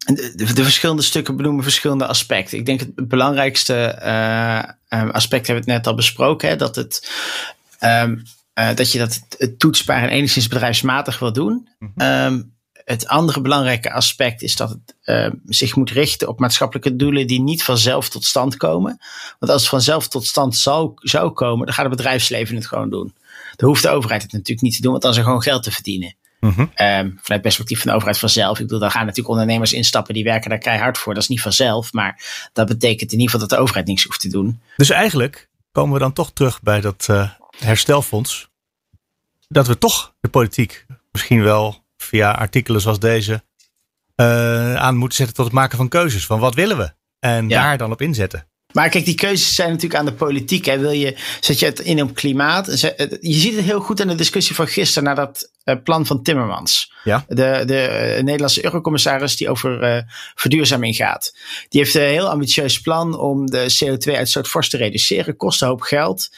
de, 0.05 0.53
de, 0.55 0.63
verschillende 0.63 1.03
stukken 1.03 1.37
benoemen 1.37 1.63
verschillende 1.63 2.07
aspecten. 2.07 2.59
Ik 2.59 2.67
denk 2.67 2.81
het 2.81 3.09
belangrijkste 3.09 3.99
uh, 4.03 5.11
aspect 5.11 5.47
hebben 5.47 5.65
we 5.65 5.71
het 5.71 5.83
net 5.83 5.87
al 5.87 5.95
besproken: 5.95 6.49
hè, 6.49 6.57
dat, 6.57 6.77
het, 6.77 7.11
um, 7.81 8.23
dat 8.53 8.93
je 8.93 8.99
dat 8.99 9.21
toetsbaar 9.59 10.03
en 10.03 10.09
enigszins 10.09 10.49
bedrijfsmatig 10.49 11.19
wil 11.19 11.33
doen. 11.33 11.69
Mm 11.79 11.93
-hmm 11.95 12.53
het 12.85 13.09
andere 13.09 13.41
belangrijke 13.41 13.93
aspect 13.93 14.43
is 14.43 14.57
dat 14.57 14.69
het 14.69 14.97
uh, 15.05 15.41
zich 15.45 15.77
moet 15.77 15.91
richten 15.91 16.29
op 16.29 16.39
maatschappelijke 16.39 16.97
doelen 16.97 17.27
die 17.27 17.41
niet 17.41 17.63
vanzelf 17.63 18.09
tot 18.09 18.25
stand 18.25 18.57
komen. 18.57 19.01
Want 19.39 19.53
als 19.53 19.61
het 19.61 19.71
vanzelf 19.71 20.09
tot 20.09 20.27
stand 20.27 20.57
zou, 20.57 20.93
zou 20.95 21.31
komen, 21.31 21.67
dan 21.67 21.75
gaat 21.75 21.87
het 21.87 21.97
bedrijfsleven 21.97 22.55
het 22.55 22.67
gewoon 22.67 22.91
doen. 22.91 23.15
Dan 23.57 23.69
hoeft 23.69 23.83
de 23.83 23.89
overheid 23.89 24.23
het 24.23 24.33
natuurlijk 24.33 24.61
niet 24.61 24.75
te 24.75 24.83
doen, 24.83 24.91
want 24.91 25.03
dan 25.03 25.13
is 25.13 25.19
er 25.19 25.25
gewoon 25.25 25.43
geld 25.43 25.63
te 25.63 25.73
verdienen. 25.73 26.15
Mm 26.41 26.51
-hmm. 26.51 26.71
um, 26.87 27.19
vanuit 27.23 27.43
perspectief 27.43 27.81
van 27.81 27.89
de 27.89 27.95
overheid 27.95 28.19
vanzelf. 28.19 28.59
Ik 28.59 28.65
bedoel, 28.65 28.81
daar 28.81 28.91
gaan 28.91 29.01
natuurlijk 29.01 29.29
ondernemers 29.29 29.73
instappen 29.73 30.15
die 30.15 30.25
werken 30.25 30.51
daar 30.51 30.59
keihard 30.59 30.99
voor. 30.99 31.15
Dat 31.15 31.23
is 31.23 31.29
niet 31.29 31.41
vanzelf, 31.41 31.93
maar 31.93 32.23
dat 32.53 32.67
betekent 32.67 33.13
in 33.13 33.19
ieder 33.19 33.31
geval 33.31 33.49
dat 33.49 33.59
de 33.59 33.63
overheid 33.63 33.87
niks 33.87 34.05
hoeft 34.05 34.21
te 34.21 34.29
doen. 34.29 34.61
Dus 34.77 34.91
eigenlijk 34.91 35.49
komen 35.73 35.93
we 35.93 35.99
dan 35.99 36.13
toch 36.13 36.33
terug 36.33 36.63
bij 36.63 36.81
dat 36.81 37.07
uh, 37.11 37.31
herstelfonds. 37.59 38.51
Dat 39.49 39.67
we 39.67 39.79
toch 39.79 40.15
de 40.21 40.29
politiek 40.29 40.87
misschien 41.13 41.43
wel 41.43 41.85
via 41.97 42.31
artikelen 42.31 42.81
zoals 42.81 42.99
deze 42.99 43.43
uh, 44.17 44.75
aan 44.75 44.97
moeten 44.97 45.17
zetten 45.17 45.37
tot 45.37 45.45
het 45.45 45.55
maken 45.55 45.77
van 45.77 45.89
keuzes. 45.89 46.27
Van 46.27 46.41
wat 46.41 46.55
willen 46.55 46.77
we? 46.77 46.93
En 47.19 47.49
ja. 47.49 47.63
daar 47.63 47.79
dan 47.79 47.93
op 47.93 48.01
inzetten. 48.01 48.47
Maar 48.73 48.89
kijk, 48.89 49.05
die 49.05 49.15
keuzes 49.15 49.55
zijn 49.55 49.69
natuurlijk 49.69 50.01
aan 50.01 50.07
de 50.07 50.13
politiek. 50.13 50.65
Hè. 50.65 50.79
Wil 50.79 50.91
je, 50.91 51.17
zet 51.41 51.59
je 51.59 51.67
het 51.67 51.79
in 51.79 52.03
op 52.03 52.15
klimaat? 52.15 52.81
Je 53.21 53.35
ziet 53.35 53.57
het 53.57 53.65
heel 53.65 53.81
goed 53.81 54.01
in 54.01 54.09
de 54.09 54.15
discussie 54.15 54.55
van 54.55 54.67
gisteren 54.67 55.05
naar 55.05 55.15
dat 55.15 55.51
uh, 55.65 55.75
plan 55.85 56.07
van 56.07 56.23
Timmermans. 56.23 56.93
Ja. 57.05 57.25
De, 57.29 57.63
de 57.67 58.19
Nederlandse 58.23 58.65
eurocommissaris 58.65 59.37
die 59.37 59.49
over 59.49 59.97
uh, 59.97 60.03
verduurzaming 60.35 60.97
gaat. 60.97 61.37
Die 61.69 61.81
heeft 61.81 61.95
een 61.95 62.03
heel 62.03 62.29
ambitieus 62.29 62.81
plan 62.81 63.19
om 63.19 63.47
de 63.47 63.77
CO2-uitstoot 63.85 64.49
fors 64.49 64.69
te 64.69 64.77
reduceren. 64.77 65.37
Kost 65.37 65.63
een 65.63 65.69
hoop 65.69 65.81
geld. 65.81 66.29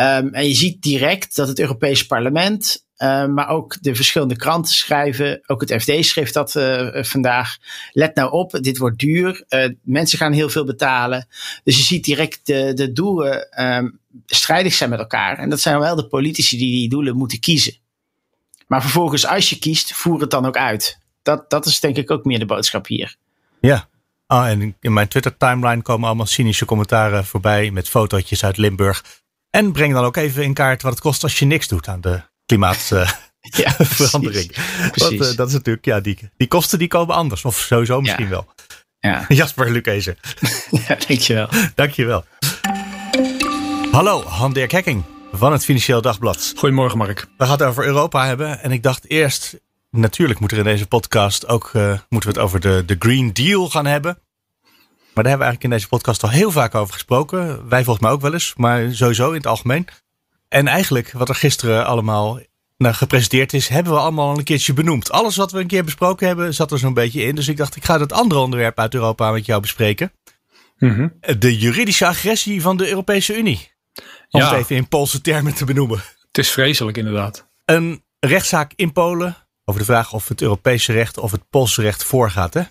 Um, 0.00 0.34
en 0.34 0.48
je 0.48 0.54
ziet 0.54 0.82
direct 0.82 1.36
dat 1.36 1.48
het 1.48 1.58
Europees 1.58 2.06
Parlement 2.06 2.86
uh, 2.98 3.26
maar 3.26 3.48
ook 3.48 3.82
de 3.82 3.94
verschillende 3.94 4.36
kranten 4.36 4.74
schrijven. 4.74 5.40
Ook 5.46 5.60
het 5.60 5.82
FD 5.82 6.04
schreef 6.04 6.32
dat 6.32 6.54
uh, 6.54 7.02
vandaag. 7.02 7.56
Let 7.92 8.14
nou 8.14 8.32
op, 8.32 8.58
dit 8.60 8.78
wordt 8.78 8.98
duur. 8.98 9.44
Uh, 9.48 9.68
mensen 9.82 10.18
gaan 10.18 10.32
heel 10.32 10.48
veel 10.48 10.64
betalen. 10.64 11.28
Dus 11.64 11.76
je 11.76 11.82
ziet 11.82 12.04
direct 12.04 12.46
de, 12.46 12.74
de 12.74 12.92
doelen 12.92 13.64
um, 13.64 13.98
strijdig 14.26 14.72
zijn 14.72 14.90
met 14.90 14.98
elkaar. 14.98 15.38
En 15.38 15.50
dat 15.50 15.60
zijn 15.60 15.78
wel 15.78 15.96
de 15.96 16.06
politici 16.06 16.58
die 16.58 16.70
die 16.70 16.88
doelen 16.88 17.16
moeten 17.16 17.40
kiezen. 17.40 17.76
Maar 18.66 18.80
vervolgens, 18.80 19.26
als 19.26 19.50
je 19.50 19.58
kiest, 19.58 19.94
voer 19.94 20.20
het 20.20 20.30
dan 20.30 20.46
ook 20.46 20.56
uit. 20.56 20.98
Dat, 21.22 21.50
dat 21.50 21.66
is 21.66 21.80
denk 21.80 21.96
ik 21.96 22.10
ook 22.10 22.24
meer 22.24 22.38
de 22.38 22.46
boodschap 22.46 22.86
hier. 22.86 23.16
Ja. 23.60 23.88
Oh, 24.26 24.48
en 24.48 24.76
in 24.80 24.92
mijn 24.92 25.08
Twitter-timeline 25.08 25.82
komen 25.82 26.06
allemaal 26.06 26.26
cynische 26.26 26.64
commentaren 26.64 27.24
voorbij 27.24 27.70
met 27.70 27.88
fotootjes 27.88 28.44
uit 28.44 28.56
Limburg. 28.56 29.04
En 29.50 29.72
breng 29.72 29.92
dan 29.92 30.04
ook 30.04 30.16
even 30.16 30.44
in 30.44 30.54
kaart 30.54 30.82
wat 30.82 30.92
het 30.92 31.00
kost 31.00 31.22
als 31.22 31.38
je 31.38 31.44
niks 31.44 31.68
doet 31.68 31.88
aan 31.88 32.00
de 32.00 32.22
klimaatverandering. 32.46 34.56
Uh, 34.56 34.90
ja, 34.94 35.10
uh, 35.30 35.36
dat 35.36 35.48
is 35.48 35.52
natuurlijk, 35.52 35.84
ja, 35.84 36.00
die, 36.00 36.18
die 36.36 36.48
kosten 36.48 36.78
die 36.78 36.88
komen 36.88 37.14
anders. 37.14 37.44
Of 37.44 37.58
sowieso 37.58 38.00
misschien 38.00 38.24
ja. 38.24 38.30
wel. 38.30 38.46
Ja. 38.98 39.24
Jasper 39.28 39.70
Lukezen. 39.70 40.16
ja, 40.70 40.96
dankjewel. 41.06 41.48
Dankjewel. 41.74 42.24
Hallo, 43.90 44.22
Han-Dirk 44.22 44.70
Hekking 44.70 45.04
van 45.32 45.52
het 45.52 45.64
Financieel 45.64 46.02
Dagblad. 46.02 46.52
Goedemorgen, 46.56 46.98
Mark. 46.98 47.26
We 47.36 47.44
gaan 47.44 47.52
het 47.52 47.62
over 47.62 47.84
Europa 47.84 48.26
hebben. 48.26 48.62
En 48.62 48.72
ik 48.72 48.82
dacht 48.82 49.10
eerst, 49.10 49.60
natuurlijk 49.90 50.40
moet 50.40 50.52
er 50.52 50.58
in 50.58 50.64
deze 50.64 50.86
podcast 50.86 51.46
ook 51.46 51.70
uh, 51.72 51.98
moeten 52.08 52.30
we 52.30 52.36
het 52.36 52.44
over 52.44 52.60
de, 52.60 52.82
de 52.86 52.96
Green 52.98 53.32
Deal 53.32 53.68
gaan 53.68 53.86
hebben. 53.86 54.18
Maar 55.18 55.26
daar 55.26 55.36
hebben 55.36 55.56
we 55.56 55.58
eigenlijk 55.58 55.82
in 55.90 55.98
deze 55.98 56.18
podcast 56.18 56.22
al 56.22 56.40
heel 56.40 56.50
vaak 56.50 56.74
over 56.74 56.92
gesproken. 56.94 57.68
Wij 57.68 57.84
volgens 57.84 58.04
mij 58.04 58.14
ook 58.14 58.20
wel 58.20 58.32
eens, 58.32 58.54
maar 58.56 58.94
sowieso 58.94 59.28
in 59.28 59.36
het 59.36 59.46
algemeen. 59.46 59.86
En 60.48 60.66
eigenlijk 60.66 61.12
wat 61.12 61.28
er 61.28 61.34
gisteren 61.34 61.86
allemaal 61.86 62.40
nou, 62.76 62.94
gepresenteerd 62.94 63.52
is, 63.52 63.68
hebben 63.68 63.92
we 63.92 63.98
allemaal 63.98 64.30
al 64.30 64.38
een 64.38 64.44
keertje 64.44 64.72
benoemd. 64.72 65.10
Alles 65.10 65.36
wat 65.36 65.52
we 65.52 65.60
een 65.60 65.66
keer 65.66 65.84
besproken 65.84 66.26
hebben, 66.26 66.54
zat 66.54 66.72
er 66.72 66.78
zo'n 66.78 66.94
beetje 66.94 67.22
in. 67.22 67.34
Dus 67.34 67.48
ik 67.48 67.56
dacht, 67.56 67.76
ik 67.76 67.84
ga 67.84 68.00
het 68.00 68.12
andere 68.12 68.40
onderwerp 68.40 68.78
uit 68.78 68.94
Europa 68.94 69.30
met 69.30 69.46
jou 69.46 69.60
bespreken. 69.60 70.12
Mhm. 70.76 71.08
De 71.38 71.58
juridische 71.58 72.06
agressie 72.06 72.62
van 72.62 72.76
de 72.76 72.88
Europese 72.88 73.36
Unie. 73.36 73.70
Om 74.30 74.40
Ja. 74.40 74.50
het 74.50 74.58
even 74.58 74.76
in 74.76 74.88
Poolse 74.88 75.20
termen 75.20 75.54
te 75.54 75.64
benoemen. 75.64 75.98
Het 76.26 76.38
is 76.38 76.50
vreselijk 76.50 76.96
inderdaad. 76.96 77.48
Een 77.64 78.04
rechtszaak 78.20 78.72
in 78.76 78.92
Polen 78.92 79.36
over 79.64 79.80
de 79.80 79.86
vraag 79.86 80.12
of 80.12 80.28
het 80.28 80.42
Europese 80.42 80.92
recht 80.92 81.18
of 81.18 81.30
het 81.30 81.48
Poolse 81.50 81.82
recht 81.82 82.04
voorgaat. 82.04 82.54
Hè? 82.54 82.62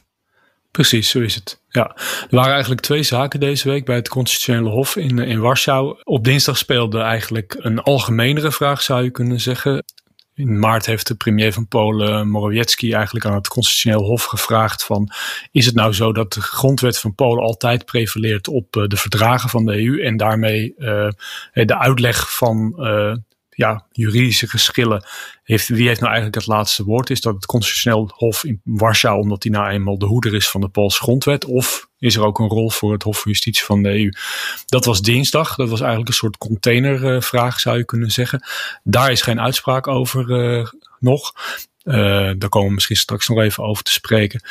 Precies, 0.77 1.09
zo 1.09 1.19
is 1.19 1.35
het. 1.35 1.61
Ja. 1.69 1.95
Er 1.95 2.27
waren 2.29 2.51
eigenlijk 2.51 2.81
twee 2.81 3.03
zaken 3.03 3.39
deze 3.39 3.69
week 3.69 3.85
bij 3.85 3.95
het 3.95 4.09
Constitutionele 4.09 4.69
Hof 4.69 4.95
in, 4.95 5.19
in 5.19 5.39
Warschau. 5.39 5.97
Op 6.03 6.23
dinsdag 6.23 6.57
speelde 6.57 6.99
eigenlijk 6.99 7.55
een 7.59 7.79
algemenere 7.79 8.51
vraag, 8.51 8.81
zou 8.81 9.03
je 9.03 9.11
kunnen 9.11 9.39
zeggen. 9.39 9.83
In 10.35 10.59
maart 10.59 10.85
heeft 10.85 11.07
de 11.07 11.15
premier 11.15 11.53
van 11.53 11.67
Polen, 11.67 12.29
Morawiecki, 12.29 12.93
eigenlijk 12.93 13.25
aan 13.25 13.33
het 13.33 13.47
Constitutioneel 13.47 14.03
Hof 14.07 14.23
gevraagd 14.23 14.83
van... 14.83 15.11
is 15.51 15.65
het 15.65 15.75
nou 15.75 15.93
zo 15.93 16.13
dat 16.13 16.33
de 16.33 16.41
grondwet 16.41 16.99
van 16.99 17.15
Polen 17.15 17.43
altijd 17.43 17.85
prevaleert 17.85 18.47
op 18.47 18.75
eh, 18.75 18.87
de 18.87 18.97
verdragen 18.97 19.49
van 19.49 19.65
de 19.65 19.83
EU... 19.83 20.01
en 20.01 20.17
daarmee 20.17 20.73
eh, 20.77 21.09
de 21.53 21.77
uitleg 21.77 22.35
van 22.35 22.73
eh, 22.77 23.15
ja, 23.57 23.85
juridische 23.91 24.47
geschillen 24.47 25.05
heeft, 25.43 25.67
wie 25.67 25.87
heeft 25.87 25.99
nou 25.99 26.11
eigenlijk 26.11 26.45
het 26.45 26.55
laatste 26.55 26.83
woord? 26.83 27.09
Is 27.09 27.21
dat 27.21 27.35
het 27.35 27.45
constitutioneel 27.45 28.11
hof 28.13 28.43
in 28.43 28.61
Warschau, 28.63 29.19
omdat 29.19 29.43
hij 29.43 29.51
nou 29.51 29.69
eenmaal 29.69 29.97
de 29.97 30.05
hoeder 30.05 30.35
is 30.35 30.49
van 30.49 30.61
de 30.61 30.67
Poolse 30.67 31.01
grondwet? 31.01 31.45
Of 31.45 31.87
is 31.99 32.15
er 32.15 32.23
ook 32.23 32.39
een 32.39 32.47
rol 32.47 32.69
voor 32.69 32.91
het 32.91 33.03
Hof 33.03 33.21
van 33.21 33.31
Justitie 33.31 33.65
van 33.65 33.83
de 33.83 33.89
EU? 33.89 34.09
Dat 34.65 34.85
was 34.85 35.01
dinsdag. 35.01 35.55
Dat 35.55 35.69
was 35.69 35.79
eigenlijk 35.79 36.09
een 36.09 36.15
soort 36.15 36.37
containervraag, 36.37 37.59
zou 37.59 37.77
je 37.77 37.85
kunnen 37.85 38.11
zeggen. 38.11 38.47
Daar 38.83 39.11
is 39.11 39.21
geen 39.21 39.41
uitspraak 39.41 39.87
over 39.87 40.31
eh, 40.31 40.67
nog. 40.99 41.33
Eh, 41.83 42.31
daar 42.37 42.49
komen 42.49 42.67
we 42.67 42.73
misschien 42.73 42.95
straks 42.95 43.27
nog 43.27 43.39
even 43.39 43.63
over 43.63 43.83
te 43.83 43.91
spreken. 43.91 44.41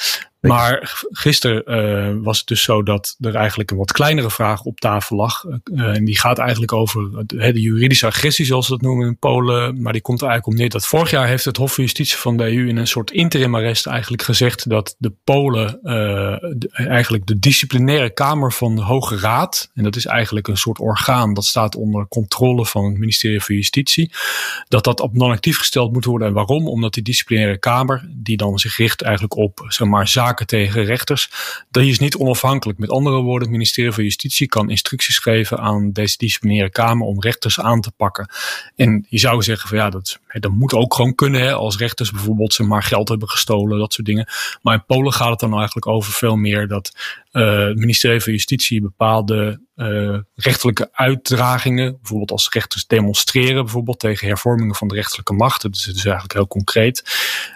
Maar 0.41 0.95
gisteren 1.11 1.65
eh, 1.65 2.15
was 2.23 2.39
het 2.39 2.47
dus 2.47 2.63
zo 2.63 2.83
dat 2.83 3.17
er 3.21 3.35
eigenlijk 3.35 3.71
een 3.71 3.77
wat 3.77 3.93
kleinere 3.93 4.31
vraag 4.31 4.63
op 4.63 4.81
tafel 4.81 5.17
lag. 5.17 5.45
Eh, 5.45 5.95
en 5.95 6.05
die 6.05 6.19
gaat 6.19 6.39
eigenlijk 6.39 6.73
over 6.73 7.27
de, 7.27 7.53
de 7.53 7.61
juridische 7.61 8.07
agressie, 8.07 8.45
zoals 8.45 8.67
ze 8.67 8.73
dat 8.73 8.81
noemen 8.81 9.07
in 9.07 9.19
Polen. 9.19 9.83
Maar 9.83 9.93
die 9.93 10.03
komt 10.03 10.21
er 10.21 10.29
eigenlijk 10.29 10.57
op 10.57 10.63
neer 10.63 10.71
dat 10.71 10.87
vorig 10.87 11.11
jaar 11.11 11.27
heeft 11.27 11.45
het 11.45 11.57
Hof 11.57 11.75
van 11.75 11.85
Justitie 11.85 12.17
van 12.17 12.37
de 12.37 12.45
EU 12.45 12.69
in 12.69 12.77
een 12.77 12.87
soort 12.87 13.11
interim 13.11 13.55
arrest 13.55 13.87
eigenlijk 13.87 14.23
gezegd 14.23 14.69
dat 14.69 14.95
de 14.99 15.13
Polen 15.25 15.81
eh, 15.83 16.89
eigenlijk 16.89 17.27
de 17.27 17.39
disciplinaire 17.39 18.11
kamer 18.11 18.53
van 18.53 18.77
de 18.77 18.83
Hoge 18.83 19.19
Raad, 19.19 19.71
en 19.75 19.83
dat 19.83 19.97
is 19.97 20.07
eigenlijk 20.07 20.49
een 20.49 20.57
soort 20.57 20.79
orgaan 20.79 21.35
dat 21.35 21.45
staat 21.45 21.77
onder 21.77 22.09
controle 22.09 22.67
van 22.67 22.85
het 22.85 22.99
ministerie 22.99 23.43
van 23.43 23.55
Justitie, 23.55 24.13
dat 24.69 24.85
dat 24.85 25.01
op 25.01 25.15
non-actief 25.15 25.59
gesteld 25.59 25.93
moet 25.93 26.05
worden. 26.05 26.29
En 26.29 26.35
waarom? 26.35 26.69
Omdat 26.69 26.95
die 26.95 27.03
disciplinaire 27.03 27.59
kamer, 27.59 28.09
die 28.09 28.37
dan 28.37 28.59
zich 28.59 28.77
richt 28.77 29.03
eigenlijk 29.03 29.37
op 29.37 29.65
zeg 29.69 29.89
maar, 29.89 30.09
zaken 30.09 30.36
tegen 30.45 30.85
rechters, 30.85 31.31
die 31.71 31.91
is 31.91 31.99
niet 31.99 32.17
onafhankelijk. 32.17 32.79
Met 32.79 32.91
andere 32.91 33.17
woorden, 33.17 33.49
het 33.49 33.57
ministerie 33.57 33.93
van 33.93 34.05
Justitie 34.05 34.49
kan 34.49 34.71
instructies 34.71 35.19
geven 35.19 35.59
aan 35.59 35.93
deze 35.93 36.17
disciplinaire 36.17 36.71
kamer 36.71 37.07
om 37.07 37.21
rechters 37.21 37.61
aan 37.61 37.81
te 37.81 37.93
pakken. 37.97 38.29
En 38.75 39.07
je 39.09 39.19
zou 39.19 39.43
zeggen 39.43 39.69
van 39.69 39.79
ja, 39.79 39.91
dat, 39.91 40.19
dat 40.29 40.51
moet 40.51 40.75
ook 40.75 40.95
gewoon 40.95 41.15
kunnen 41.15 41.41
hè, 41.41 41.53
als 41.53 41.77
rechters 41.77 42.11
bijvoorbeeld 42.11 42.55
zeg 42.55 42.67
maar 42.67 42.83
geld 42.83 43.09
hebben 43.09 43.29
gestolen, 43.29 43.79
dat 43.79 43.93
soort 43.93 44.07
dingen. 44.07 44.29
Maar 44.63 44.75
in 44.75 44.85
Polen 44.87 45.13
gaat 45.13 45.31
het 45.31 45.41
dan 45.41 45.55
eigenlijk 45.55 45.87
over 45.87 46.13
veel 46.13 46.37
meer 46.37 46.69
dat 46.69 46.93
eh, 47.31 47.67
het 47.67 47.77
ministerie 47.77 48.21
van 48.21 48.33
Justitie 48.33 48.81
bepaalde 48.81 49.61
eh, 49.75 50.19
rechterlijke 50.35 50.89
uitdragingen, 50.93 51.97
bijvoorbeeld 52.01 52.31
als 52.31 52.49
rechters 52.49 52.87
demonstreren, 52.87 53.65
bijvoorbeeld 53.65 53.99
tegen 53.99 54.27
hervormingen 54.27 54.75
van 54.75 54.89
de 54.89 54.95
rechterlijke 54.95 55.33
macht, 55.33 55.63
dat 55.63 55.75
is 55.75 55.83
dus 55.83 56.05
eigenlijk 56.05 56.33
heel 56.33 56.47
concreet, 56.47 57.03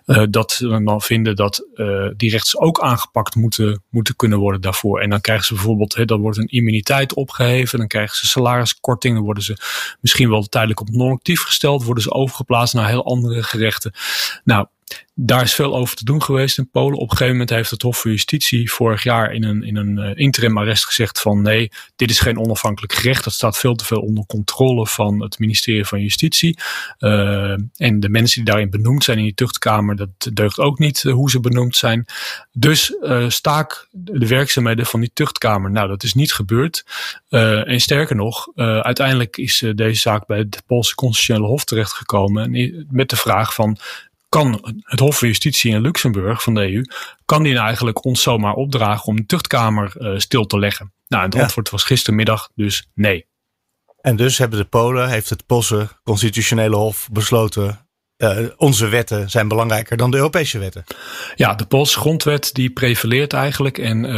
eh, 0.06 0.22
dat 0.30 0.52
ze 0.52 0.82
dan 0.84 1.02
vinden 1.02 1.36
dat 1.36 1.66
eh, 1.74 2.08
die 2.16 2.30
rechters 2.30 2.58
ook 2.58 2.80
aangepakt 2.80 3.34
moeten, 3.34 3.82
moeten 3.88 4.16
kunnen 4.16 4.38
worden 4.38 4.60
daarvoor. 4.60 5.00
En 5.00 5.10
dan 5.10 5.20
krijgen 5.20 5.46
ze 5.46 5.54
bijvoorbeeld, 5.54 5.94
hè, 5.94 6.04
dan 6.04 6.20
wordt 6.20 6.38
een 6.38 6.46
immuniteit 6.46 7.14
opgeheven, 7.14 7.78
dan 7.78 7.88
krijgen 7.88 8.16
ze 8.16 8.26
salariskorting, 8.26 9.14
dan 9.14 9.24
worden 9.24 9.42
ze 9.42 9.56
misschien 10.00 10.30
wel 10.30 10.42
tijdelijk 10.42 10.80
op 10.80 10.90
non-actief 10.90 11.42
gesteld, 11.42 11.84
worden 11.84 12.02
ze 12.02 12.12
overgeplaatst 12.12 12.74
naar 12.74 12.88
heel 12.88 13.04
andere 13.04 13.42
gerechten. 13.42 13.92
Nou, 14.44 14.66
daar 15.22 15.42
is 15.42 15.54
veel 15.54 15.76
over 15.76 15.96
te 15.96 16.04
doen 16.04 16.22
geweest 16.22 16.58
in 16.58 16.70
Polen. 16.70 16.98
Op 16.98 17.02
een 17.02 17.10
gegeven 17.10 17.32
moment 17.32 17.50
heeft 17.50 17.70
het 17.70 17.82
Hof 17.82 18.00
van 18.00 18.10
Justitie 18.10 18.72
vorig 18.72 19.02
jaar 19.02 19.32
in 19.32 19.44
een, 19.44 19.62
in 19.62 19.76
een 19.76 19.98
eh, 19.98 20.10
interim 20.14 20.58
arrest 20.58 20.84
gezegd 20.84 21.20
van 21.20 21.42
nee, 21.42 21.70
dit 21.96 22.10
is 22.10 22.20
geen 22.20 22.38
onafhankelijk 22.38 22.92
gerecht. 22.92 23.24
Dat 23.24 23.32
staat 23.32 23.58
veel 23.58 23.74
te 23.74 23.84
veel 23.84 24.00
onder 24.00 24.26
controle 24.26 24.86
van 24.86 25.22
het 25.22 25.38
ministerie 25.38 25.84
van 25.84 26.00
Justitie. 26.00 26.58
Eh, 26.98 27.52
en 27.76 28.00
de 28.00 28.08
mensen 28.08 28.36
die 28.36 28.52
daarin 28.52 28.70
benoemd 28.70 29.04
zijn 29.04 29.18
in 29.18 29.24
die 29.24 29.34
tuchtkamer, 29.34 29.96
dat 29.96 30.08
deugt 30.32 30.58
ook 30.58 30.78
niet 30.78 31.04
eh, 31.04 31.12
hoe 31.12 31.30
ze 31.30 31.40
benoemd 31.40 31.76
zijn. 31.76 32.04
Dus 32.52 32.94
staak 33.28 33.88
de 33.90 34.26
werkzaamheden 34.26 34.86
van 34.86 35.00
die 35.00 35.10
tuchtkamer. 35.12 35.70
Nou, 35.70 35.88
dat 35.88 36.02
is 36.02 36.14
niet 36.14 36.32
gebeurd. 36.32 36.84
En 37.28 37.80
sterker 37.80 38.16
nog, 38.16 38.48
uiteindelijk 38.56 39.36
is 39.36 39.64
deze 39.74 40.00
zaak 40.00 40.26
bij 40.26 40.38
het 40.38 40.62
Poolse 40.66 40.94
Constitutionele 40.94 41.46
Hof 41.46 41.64
terechtgekomen. 41.64 42.86
Met 42.90 43.10
de 43.10 43.16
vraag 43.16 43.54
van, 43.54 43.78
kan 44.30 44.74
het 44.82 45.00
Hof 45.00 45.18
van 45.18 45.28
Justitie 45.28 45.72
in 45.72 45.80
Luxemburg 45.80 46.42
van 46.42 46.54
de 46.54 46.72
EU, 46.72 46.82
kan 47.24 47.42
die 47.42 47.52
nou 47.52 47.64
eigenlijk 47.66 48.04
ons 48.04 48.22
zomaar 48.22 48.54
opdragen 48.54 49.06
om 49.06 49.16
de 49.16 49.26
tuchtkamer 49.26 49.96
eh, 49.96 50.18
stil 50.18 50.46
te 50.46 50.58
leggen? 50.58 50.92
Nou, 51.08 51.24
het 51.24 51.34
Ja. 51.34 51.42
antwoord 51.42 51.70
was 51.70 51.84
gistermiddag 51.84 52.50
dus 52.54 52.88
nee. 52.94 53.26
En 54.00 54.16
dus 54.16 54.38
hebben 54.38 54.58
de 54.58 54.64
Polen, 54.64 55.08
heeft 55.08 55.30
het 55.30 55.46
Poolse 55.46 55.88
constitutionele 56.02 56.76
hof 56.76 57.08
besloten, 57.12 57.86
eh, 58.16 58.38
onze 58.56 58.88
wetten 58.88 59.30
zijn 59.30 59.48
belangrijker 59.48 59.96
dan 59.96 60.10
de 60.10 60.16
Europese 60.16 60.58
wetten. 60.58 60.84
Ja, 61.34 61.54
de 61.54 61.66
Poolse 61.66 61.98
grondwet 61.98 62.50
die 62.54 62.70
prevaleert 62.70 63.32
eigenlijk. 63.32 63.78
En 63.78 64.04
eh, 64.04 64.12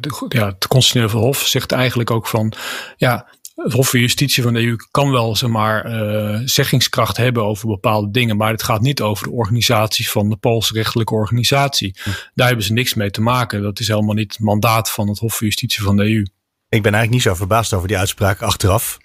de, 0.00 0.26
ja, 0.28 0.46
het 0.46 0.66
Constitutionele 0.68 1.26
Hof 1.26 1.46
zegt 1.46 1.72
eigenlijk 1.72 2.10
ook 2.10 2.26
van... 2.26 2.52
ja, 2.96 3.26
het 3.54 3.72
Hof 3.72 3.90
van 3.90 4.00
Justitie 4.00 4.42
van 4.42 4.54
de 4.54 4.60
EU 4.60 4.76
kan 4.90 5.10
wel 5.10 5.36
zeg 5.36 5.50
maar, 5.50 5.84
eh, 5.84 6.40
zeggingskracht 6.44 7.16
hebben 7.16 7.44
over 7.44 7.68
bepaalde 7.68 8.10
dingen. 8.10 8.36
Maar 8.36 8.50
het 8.50 8.62
gaat 8.62 8.80
niet 8.80 9.00
over 9.00 9.24
de 9.24 9.32
organisatie 9.32 10.10
van 10.10 10.28
de 10.28 10.36
Poolse 10.36 10.72
rechtelijke 10.72 11.14
organisatie. 11.14 11.96
Daar 12.34 12.46
hebben 12.46 12.64
ze 12.64 12.72
niks 12.72 12.94
mee 12.94 13.10
te 13.10 13.20
maken. 13.20 13.62
Dat 13.62 13.80
is 13.80 13.88
helemaal 13.88 14.14
niet 14.14 14.32
het 14.32 14.40
mandaat 14.40 14.90
van 14.90 15.08
het 15.08 15.18
Hof 15.18 15.36
van 15.36 15.46
Justitie 15.46 15.82
van 15.82 15.96
de 15.96 16.02
EU. 16.02 16.22
Ik 16.68 16.82
ben 16.82 16.94
eigenlijk 16.94 17.10
niet 17.10 17.22
zo 17.22 17.34
verbaasd 17.34 17.72
over 17.72 17.88
die 17.88 17.98
uitspraak 17.98 18.42
achteraf. 18.42 18.98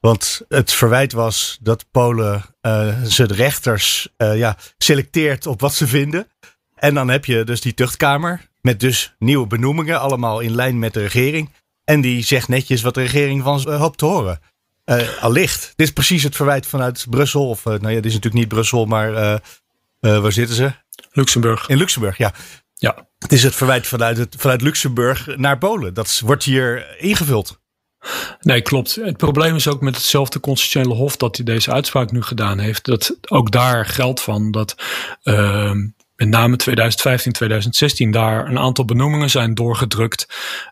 Want 0.00 0.42
het 0.48 0.72
verwijt 0.72 1.12
was 1.12 1.58
dat 1.60 1.86
Polen 1.90 2.44
eh 2.60 3.02
zijn 3.02 3.32
rechters 3.32 4.08
eh, 4.16 4.38
ja, 4.38 4.56
selecteert 4.78 5.46
op 5.46 5.60
wat 5.60 5.74
ze 5.74 5.86
vinden. 5.86 6.28
En 6.74 6.94
dan 6.94 7.08
heb 7.08 7.24
je 7.24 7.44
dus 7.44 7.60
die 7.60 7.74
tuchtkamer 7.74 8.48
met 8.60 8.80
dus 8.80 9.14
nieuwe 9.18 9.46
benoemingen, 9.46 10.00
allemaal 10.00 10.40
in 10.40 10.54
lijn 10.54 10.78
met 10.78 10.94
de 10.94 11.00
regering. 11.00 11.50
En 11.90 12.00
die 12.00 12.24
zegt 12.24 12.48
netjes 12.48 12.82
wat 12.82 12.94
de 12.94 13.00
regering 13.00 13.42
van 13.42 13.60
ze 13.60 13.70
eh, 13.70 13.80
hoopt 13.80 13.98
te 13.98 14.04
horen. 14.04 14.40
Eh 14.84 15.22
allicht. 15.22 15.72
Dit 15.76 15.86
is 15.86 15.92
precies 15.92 16.22
het 16.22 16.36
verwijt 16.36 16.66
vanuit 16.66 17.06
Brussel. 17.10 17.48
Of 17.48 17.66
eh, 17.66 17.72
nou 17.72 17.88
ja, 17.88 17.94
dit 17.94 18.04
is 18.04 18.14
natuurlijk 18.14 18.42
niet 18.42 18.48
Brussel, 18.48 18.84
maar 18.84 19.12
waar 20.00 20.32
zitten 20.32 20.56
ze? 20.56 20.72
Luxemburg. 21.12 21.68
In 21.68 21.76
Luxemburg, 21.76 22.18
ja. 22.18 22.32
Ja. 22.74 23.08
Het 23.18 23.32
is 23.32 23.42
het 23.42 23.54
verwijt 23.54 23.86
vanuit, 23.86 24.16
het, 24.16 24.34
vanuit 24.38 24.60
Luxemburg 24.60 25.36
naar 25.36 25.58
Polen. 25.58 25.94
Dat 25.94 26.20
wordt 26.24 26.44
hier 26.44 26.98
ingevuld. 26.98 27.60
Nee, 28.40 28.62
klopt. 28.62 28.94
Het 28.94 29.16
probleem 29.16 29.54
is 29.54 29.68
ook 29.68 29.80
met 29.80 29.94
hetzelfde 29.94 30.40
constitutionele 30.40 30.94
hof 30.94 31.16
dat 31.16 31.36
hij 31.36 31.44
deze 31.44 31.72
uitspraak 31.72 32.10
nu 32.10 32.22
gedaan 32.22 32.58
heeft. 32.58 32.84
Dat 32.84 33.16
ook 33.28 33.50
daar 33.50 33.86
geldt 33.86 34.20
van 34.20 34.50
dat 34.50 34.74
uh, 35.24 35.72
met 36.20 36.28
name 36.28 36.56
2015, 36.56 37.32
2016 37.32 38.10
daar 38.10 38.48
een 38.48 38.58
aantal 38.58 38.84
benoemingen 38.84 39.30
zijn 39.30 39.54
doorgedrukt 39.54 40.26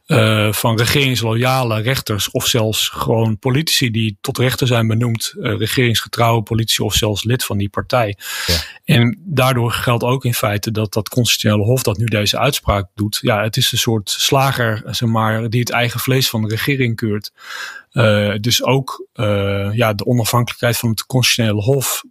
uh, 0.06 0.52
van 0.52 0.76
regeringsloyale 0.76 1.80
rechters 1.80 2.30
of 2.30 2.46
zelfs 2.46 2.88
gewoon 2.88 3.38
politici 3.38 3.90
die 3.90 4.18
tot 4.20 4.38
rechter 4.38 4.66
zijn 4.66 4.87
benoemd, 4.87 5.34
uh, 5.37 5.58
regeringsgetrouwe 5.58 6.42
politici 6.42 6.82
of 6.82 6.94
zelfs 6.94 7.24
lid 7.24 7.44
van 7.44 7.58
die 7.58 7.68
partij. 7.68 8.16
Ja. 8.46 8.54
En 8.84 9.20
daardoor 9.24 9.72
geldt 9.72 10.04
ook 10.04 10.24
in 10.24 10.34
feite 10.34 10.70
dat 10.70 10.92
dat 10.92 11.08
constitutionele 11.08 11.64
hof 11.64 11.82
dat 11.82 11.98
nu 11.98 12.04
deze 12.04 12.38
uitspraak 12.38 12.88
doet, 12.94 13.18
ja, 13.22 13.42
het 13.42 13.56
is 13.56 13.72
een 13.72 13.78
soort 13.78 14.11
slager, 14.11 14.82
zeg 14.87 15.08
maar, 15.08 15.50
die 15.50 15.61
het 15.61 15.70
eigen 15.70 16.00
vlees 16.00 16.28
van 16.28 16.42
de 16.42 16.48
regering 16.48 16.96
keurt. 16.96 17.32
Uh, 17.92 18.34
dus 18.40 18.62
ook 18.62 19.06
ja, 19.72 19.92
de 19.92 20.06
onafhankelijkheid 20.06 20.76
van 20.76 20.90
het 20.90 21.06
constitutionele 21.06 21.62
hof, 21.62 22.02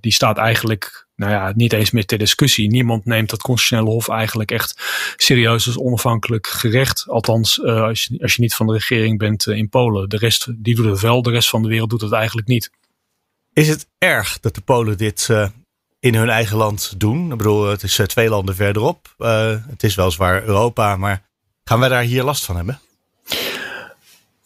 die 0.00 0.12
staat 0.12 0.38
eigenlijk 0.38 1.07
nou 1.18 1.32
ja, 1.32 1.52
niet 1.56 1.72
eens 1.72 1.90
meer 1.90 2.06
ter 2.06 2.18
discussie. 2.18 2.70
Niemand 2.70 3.04
neemt 3.04 3.30
dat 3.30 3.42
constitutionele 3.42 3.94
hof 3.94 4.08
eigenlijk 4.08 4.50
echt 4.50 4.74
serieus 5.16 5.66
als 5.66 5.78
onafhankelijk 5.78 6.46
gerecht. 6.46 7.04
Althans, 7.08 7.58
uh, 7.58 7.82
als, 7.82 8.04
je, 8.04 8.18
als 8.22 8.34
je 8.34 8.42
niet 8.42 8.54
van 8.54 8.66
de 8.66 8.72
regering 8.72 9.18
bent 9.18 9.46
uh, 9.46 9.56
in 9.56 9.68
Polen. 9.68 10.08
De 10.08 10.16
rest, 10.16 10.46
die 10.56 10.74
doet 10.74 10.84
het 10.86 11.00
wel, 11.00 11.22
de 11.22 11.30
rest 11.30 11.48
van 11.48 11.62
de 11.62 11.68
wereld 11.68 11.90
doet 11.90 12.00
het 12.00 12.12
eigenlijk 12.12 12.48
niet. 12.48 12.70
Is 13.52 13.68
het 13.68 13.88
erg 13.98 14.40
dat 14.40 14.54
de 14.54 14.60
Polen 14.60 14.98
dit 14.98 15.28
uh, 15.30 15.48
in 16.00 16.14
hun 16.14 16.28
eigen 16.28 16.56
land 16.56 17.00
doen? 17.00 17.32
Ik 17.32 17.38
bedoel, 17.38 17.66
het 17.66 17.82
is 17.82 18.00
twee 18.06 18.28
landen 18.28 18.54
verderop. 18.54 19.14
het 19.68 19.82
is 19.82 19.94
weliswaar 19.94 20.44
Europa, 20.44 20.96
maar 20.96 21.22
gaan 21.64 21.80
wij 21.80 21.88
daar 21.88 22.02
hier 22.02 22.22
last 22.22 22.44
van 22.44 22.56
hebben? 22.56 22.80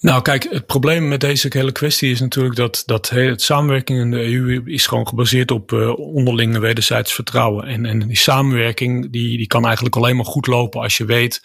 Nou, 0.03 0.23
kijk, 0.23 0.47
het 0.51 0.67
probleem 0.67 1.09
met 1.09 1.21
deze 1.21 1.47
hele 1.51 1.73
kwestie 1.73 2.11
is 2.11 2.21
natuurlijk 2.21 2.57
dat, 2.57 2.83
dat 2.87 3.11
het 3.11 3.43
samenwerking 3.43 3.99
in 3.99 4.11
de 4.11 4.33
EU 4.33 4.63
is 4.65 4.87
gewoon 4.87 5.09
gebaseerd 5.09 5.51
op 5.51 5.73
uh, 5.73 5.99
onderlinge 5.99 6.59
wederzijds 6.59 7.13
vertrouwen. 7.13 7.67
En, 7.67 7.87
en 7.87 7.99
die 7.99 8.17
samenwerking 8.17 9.13
die, 9.13 9.37
die 9.37 9.47
kan 9.47 9.65
eigenlijk 9.65 9.97
alleen 9.97 10.17
maar 10.17 10.25
goed 10.25 10.47
lopen 10.47 10.81
als 10.81 10.97
je 10.97 11.05
weet 11.05 11.43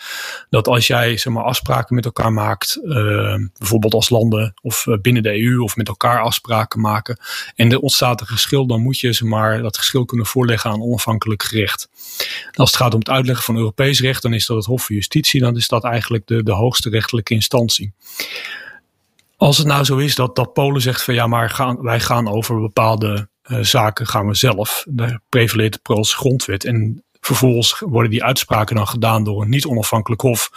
dat 0.50 0.68
als 0.68 0.88
jij 0.88 1.18
zeg 1.18 1.34
maar, 1.34 1.44
afspraken 1.44 1.96
met 1.96 2.06
elkaar 2.06 2.34
maakt, 2.34 2.80
uh, 2.84 3.36
bijvoorbeeld 3.58 3.94
als 3.94 4.10
landen 4.10 4.54
of 4.62 4.86
uh, 4.86 4.98
binnen 5.02 5.24
de 5.24 5.42
EU 5.42 5.60
of 5.60 5.76
met 5.76 5.88
elkaar 5.88 6.22
afspraken 6.22 6.80
maken, 6.80 7.18
en 7.56 7.72
er 7.72 7.80
ontstaat 7.80 8.22
een 8.22 8.28
geschil, 8.28 8.68
dan 8.68 8.82
moet 8.82 9.00
je 9.00 9.14
zeg 9.14 9.28
maar, 9.28 9.62
dat 9.62 9.78
geschil 9.78 10.06
kunnen 10.06 10.26
voorleggen 10.26 10.70
aan 10.72 10.82
onafhankelijk 10.82 11.44
gerecht. 11.44 11.90
Als 12.54 12.72
het 12.72 12.80
gaat 12.82 12.94
om 12.94 13.00
het 13.00 13.10
uitleggen 13.10 13.46
van 13.46 13.58
Europees 13.58 14.02
recht, 14.02 14.22
dan 14.22 14.34
is 14.34 14.46
dat 14.46 14.58
het 14.58 14.66
Hof 14.66 14.86
van 14.86 14.96
Justitie, 14.96 15.42
dan 15.42 15.56
is 15.56 15.68
dat 15.68 15.84
eigenlijk 15.84 16.28
de, 16.28 16.44
de 16.44 16.52
hoogste 16.52 16.90
rechtelijke 16.90 17.34
instantie. 17.34 17.94
Als 19.38 19.58
het 19.58 19.68
nou 19.68 19.84
zo 19.84 19.98
is 19.98 20.16
dat, 20.16 20.36
dat 20.36 20.54
Polen 20.54 20.82
zegt 20.82 21.04
van 21.04 21.14
ja, 21.14 21.28
maar 21.28 21.50
gaan, 21.50 21.82
wij 21.82 22.00
gaan 22.00 22.28
over 22.28 22.62
bepaalde 22.62 23.30
uh, 23.48 23.60
zaken 23.62 24.08
gaan 24.08 24.28
we 24.28 24.36
zelf. 24.36 24.86
Daar 24.90 25.20
prevaleert 25.30 25.74
de 25.74 25.80
Poolse 25.82 26.16
grondwet. 26.16 26.64
En 26.66 27.04
vervolgens 27.20 27.80
worden 27.80 28.12
die 28.12 28.24
uitspraken 28.24 28.76
dan 28.76 28.88
gedaan 28.88 29.24
door 29.24 29.42
een 29.42 29.50
niet 29.50 29.66
onafhankelijk 29.66 30.22
hof. 30.22 30.50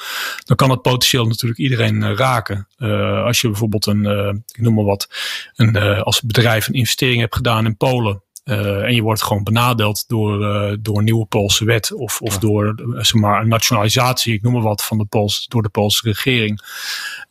Dan 0.45 0.57
kan 0.57 0.71
het 0.71 0.83
potentieel 0.83 1.27
natuurlijk 1.27 1.61
iedereen 1.61 2.03
uh, 2.03 2.15
raken. 2.15 2.69
Uh, 2.79 3.25
als 3.25 3.41
je 3.41 3.49
bijvoorbeeld 3.49 3.87
een, 3.87 4.05
ik 4.53 4.61
noem 4.61 4.75
maar 4.75 4.85
wat, 4.85 5.09
een, 5.57 5.77
als 6.03 6.21
bedrijf 6.21 6.69
een 6.69 6.75
investering 6.75 7.21
hebt 7.21 7.37
gedaan 7.37 7.65
in 7.65 7.77
Polen. 7.77 8.23
Uh, 8.45 8.83
en 8.83 8.95
je 8.95 9.03
wordt 9.03 9.23
gewoon 9.23 9.43
benadeeld 9.43 10.05
door, 10.09 10.41
uh, 10.41 10.77
door 10.81 10.99
een 10.99 11.05
nieuwe 11.05 11.27
Poolse 11.27 11.65
wet 11.65 11.93
of, 11.93 12.21
of 12.21 12.33
ja. 12.33 12.39
door 12.39 12.75
zeg 12.95 13.15
maar, 13.15 13.41
een 13.41 13.49
nationalisatie, 13.49 14.35
ik 14.35 14.43
noem 14.43 14.53
maar 14.53 14.63
wat, 14.63 14.85
van 14.85 14.99
de 14.99 15.05
Pools, 15.05 15.47
door 15.49 15.63
de 15.63 15.69
Poolse 15.69 16.01
regering. 16.09 16.61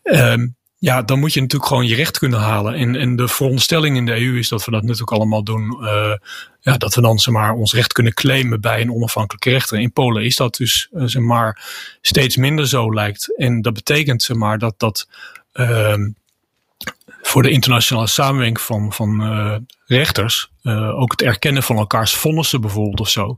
Uh, 0.03 0.33
ja, 0.79 1.01
dan 1.01 1.19
moet 1.19 1.33
je 1.33 1.41
natuurlijk 1.41 1.69
gewoon 1.69 1.87
je 1.87 1.95
recht 1.95 2.17
kunnen 2.17 2.39
halen. 2.39 2.73
En, 2.73 2.95
en 2.95 3.15
de 3.15 3.27
veronderstelling 3.27 3.97
in 3.97 4.05
de 4.05 4.15
EU 4.15 4.37
is 4.37 4.49
dat 4.49 4.65
we 4.65 4.71
dat 4.71 4.81
natuurlijk 4.81 5.11
allemaal 5.11 5.43
doen. 5.43 5.77
Uh, 5.81 6.13
ja, 6.59 6.77
dat 6.77 6.95
we 6.95 7.01
dan 7.01 7.19
zeg 7.19 7.33
maar, 7.33 7.53
ons 7.53 7.73
recht 7.73 7.93
kunnen 7.93 8.13
claimen 8.13 8.61
bij 8.61 8.81
een 8.81 8.91
onafhankelijke 8.91 9.49
rechter. 9.49 9.79
In 9.79 9.91
Polen 9.91 10.23
is 10.23 10.35
dat 10.35 10.55
dus 10.55 10.89
zeg 10.91 11.21
maar, 11.21 11.67
steeds 12.01 12.35
minder 12.37 12.67
zo 12.67 12.93
lijkt. 12.93 13.37
En 13.37 13.61
dat 13.61 13.73
betekent 13.73 14.23
zeg 14.23 14.37
maar, 14.37 14.57
dat 14.57 14.73
dat 14.77 15.07
uh, 15.53 15.95
voor 17.21 17.43
de 17.43 17.49
internationale 17.49 18.07
samenwerking 18.07 18.61
van, 18.61 18.93
van 18.93 19.21
rechters, 20.69 20.99
ook 20.99 21.11
het 21.11 21.21
erkennen 21.21 21.63
van 21.63 21.77
elkaars 21.77 22.15
vonnissen 22.15 22.61
bijvoorbeeld 22.61 22.99
of 22.99 23.09
zo, 23.09 23.37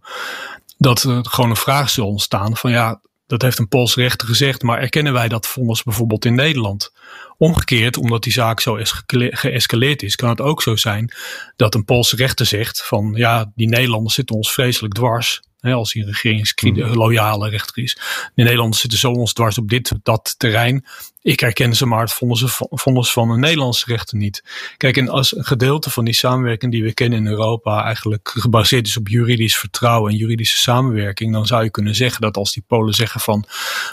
dat 0.77 1.03
er 1.03 1.25
gewoon 1.25 1.49
een 1.49 1.55
vraag 1.55 1.89
zal 1.89 2.07
ontstaan 2.07 2.57
van 2.57 2.71
ja, 2.71 3.01
dat 3.27 3.41
heeft 3.41 3.59
een 3.59 3.67
Poolse 3.67 4.01
rechter 4.01 4.27
gezegd, 4.27 4.61
maar 4.61 4.79
erkennen 4.79 5.13
wij 5.13 5.27
dat 5.27 5.47
vonnis 5.47 5.83
bijvoorbeeld 5.83 6.25
in 6.25 6.35
Nederland? 6.35 6.93
Omgekeerd, 7.37 7.97
omdat 7.97 8.23
die 8.23 8.33
zaak 8.33 8.59
zo 8.59 8.77
geëscaleerd 9.15 10.03
is, 10.03 10.15
kan 10.15 10.29
het 10.29 10.41
ook 10.41 10.61
zo 10.61 10.75
zijn 10.75 11.13
dat 11.55 11.75
een 11.75 11.85
Poolse 11.85 12.15
rechter 12.15 12.45
zegt 12.45 12.83
van 12.83 13.13
ja, 13.15 13.51
die 13.55 13.69
Nederlanders 13.69 14.15
zitten 14.15 14.35
ons 14.35 14.53
vreselijk 14.53 14.93
dwars. 14.93 15.41
Hè, 15.61 15.73
als 15.73 15.93
hij 15.93 16.01
een 16.01 16.07
regeringsloyale 16.07 17.49
rechter 17.49 17.83
is. 17.83 17.97
De 18.35 18.43
Nederlanders 18.43 18.81
zitten 18.81 18.99
zo 18.99 19.11
ons 19.11 19.33
dwars 19.33 19.57
op 19.57 19.69
dit, 19.69 19.91
dat 20.03 20.35
terrein. 20.37 20.85
Ik 21.23 21.39
herken 21.39 21.75
ze 21.75 21.85
maar 21.85 22.01
het 22.01 22.13
vonden 22.13 22.37
ze, 22.37 22.47
vonden 22.69 23.03
ze 23.03 23.11
van 23.11 23.29
een 23.29 23.39
Nederlandse 23.39 23.85
rechter 23.85 24.17
niet. 24.17 24.43
Kijk, 24.77 24.97
en 24.97 25.09
als 25.09 25.35
een 25.35 25.45
gedeelte 25.45 25.89
van 25.89 26.05
die 26.05 26.13
samenwerking 26.13 26.71
die 26.71 26.83
we 26.83 26.93
kennen 26.93 27.19
in 27.19 27.27
Europa 27.27 27.83
eigenlijk 27.83 28.33
gebaseerd 28.37 28.87
is 28.87 28.97
op 28.97 29.07
juridisch 29.07 29.57
vertrouwen 29.57 30.11
en 30.11 30.17
juridische 30.17 30.57
samenwerking, 30.57 31.33
dan 31.33 31.45
zou 31.47 31.63
je 31.63 31.69
kunnen 31.69 31.95
zeggen 31.95 32.21
dat 32.21 32.37
als 32.37 32.53
die 32.53 32.63
Polen 32.67 32.93
zeggen 32.93 33.21
van 33.21 33.45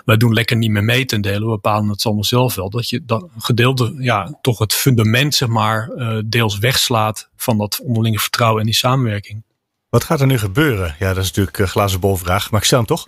wij 0.05 0.17
doen 0.17 0.33
lekker 0.33 0.57
niet 0.57 0.71
meer 0.71 0.85
mee 0.85 1.05
ten 1.05 1.21
dele, 1.21 1.45
we 1.45 1.51
bepalen 1.51 1.89
het 1.89 2.05
allemaal 2.05 2.25
zelf 2.25 2.55
wel, 2.55 2.71
dat 2.71 2.89
je 2.89 3.05
dat 3.05 3.29
gedeelte, 3.39 3.95
ja, 3.99 4.39
toch 4.41 4.59
het 4.59 4.75
fundament, 4.75 5.35
zeg 5.35 5.49
maar, 5.49 5.91
uh, 5.97 6.19
deels 6.25 6.59
wegslaat 6.59 7.29
van 7.37 7.59
dat 7.59 7.81
onderlinge 7.83 8.19
vertrouwen 8.19 8.61
en 8.61 8.67
die 8.67 8.75
samenwerking. 8.75 9.43
Wat 9.89 10.05
gaat 10.05 10.21
er 10.21 10.27
nu 10.27 10.39
gebeuren? 10.39 10.97
Ja, 10.99 11.09
dat 11.09 11.23
is 11.23 11.29
natuurlijk 11.29 11.59
een 11.59 11.69
glazen 11.69 12.01
bolvraag, 12.01 12.51
maar 12.51 12.61
ik 12.61 12.67
stel 12.67 12.79
hem 12.79 12.87
toch? 12.87 13.07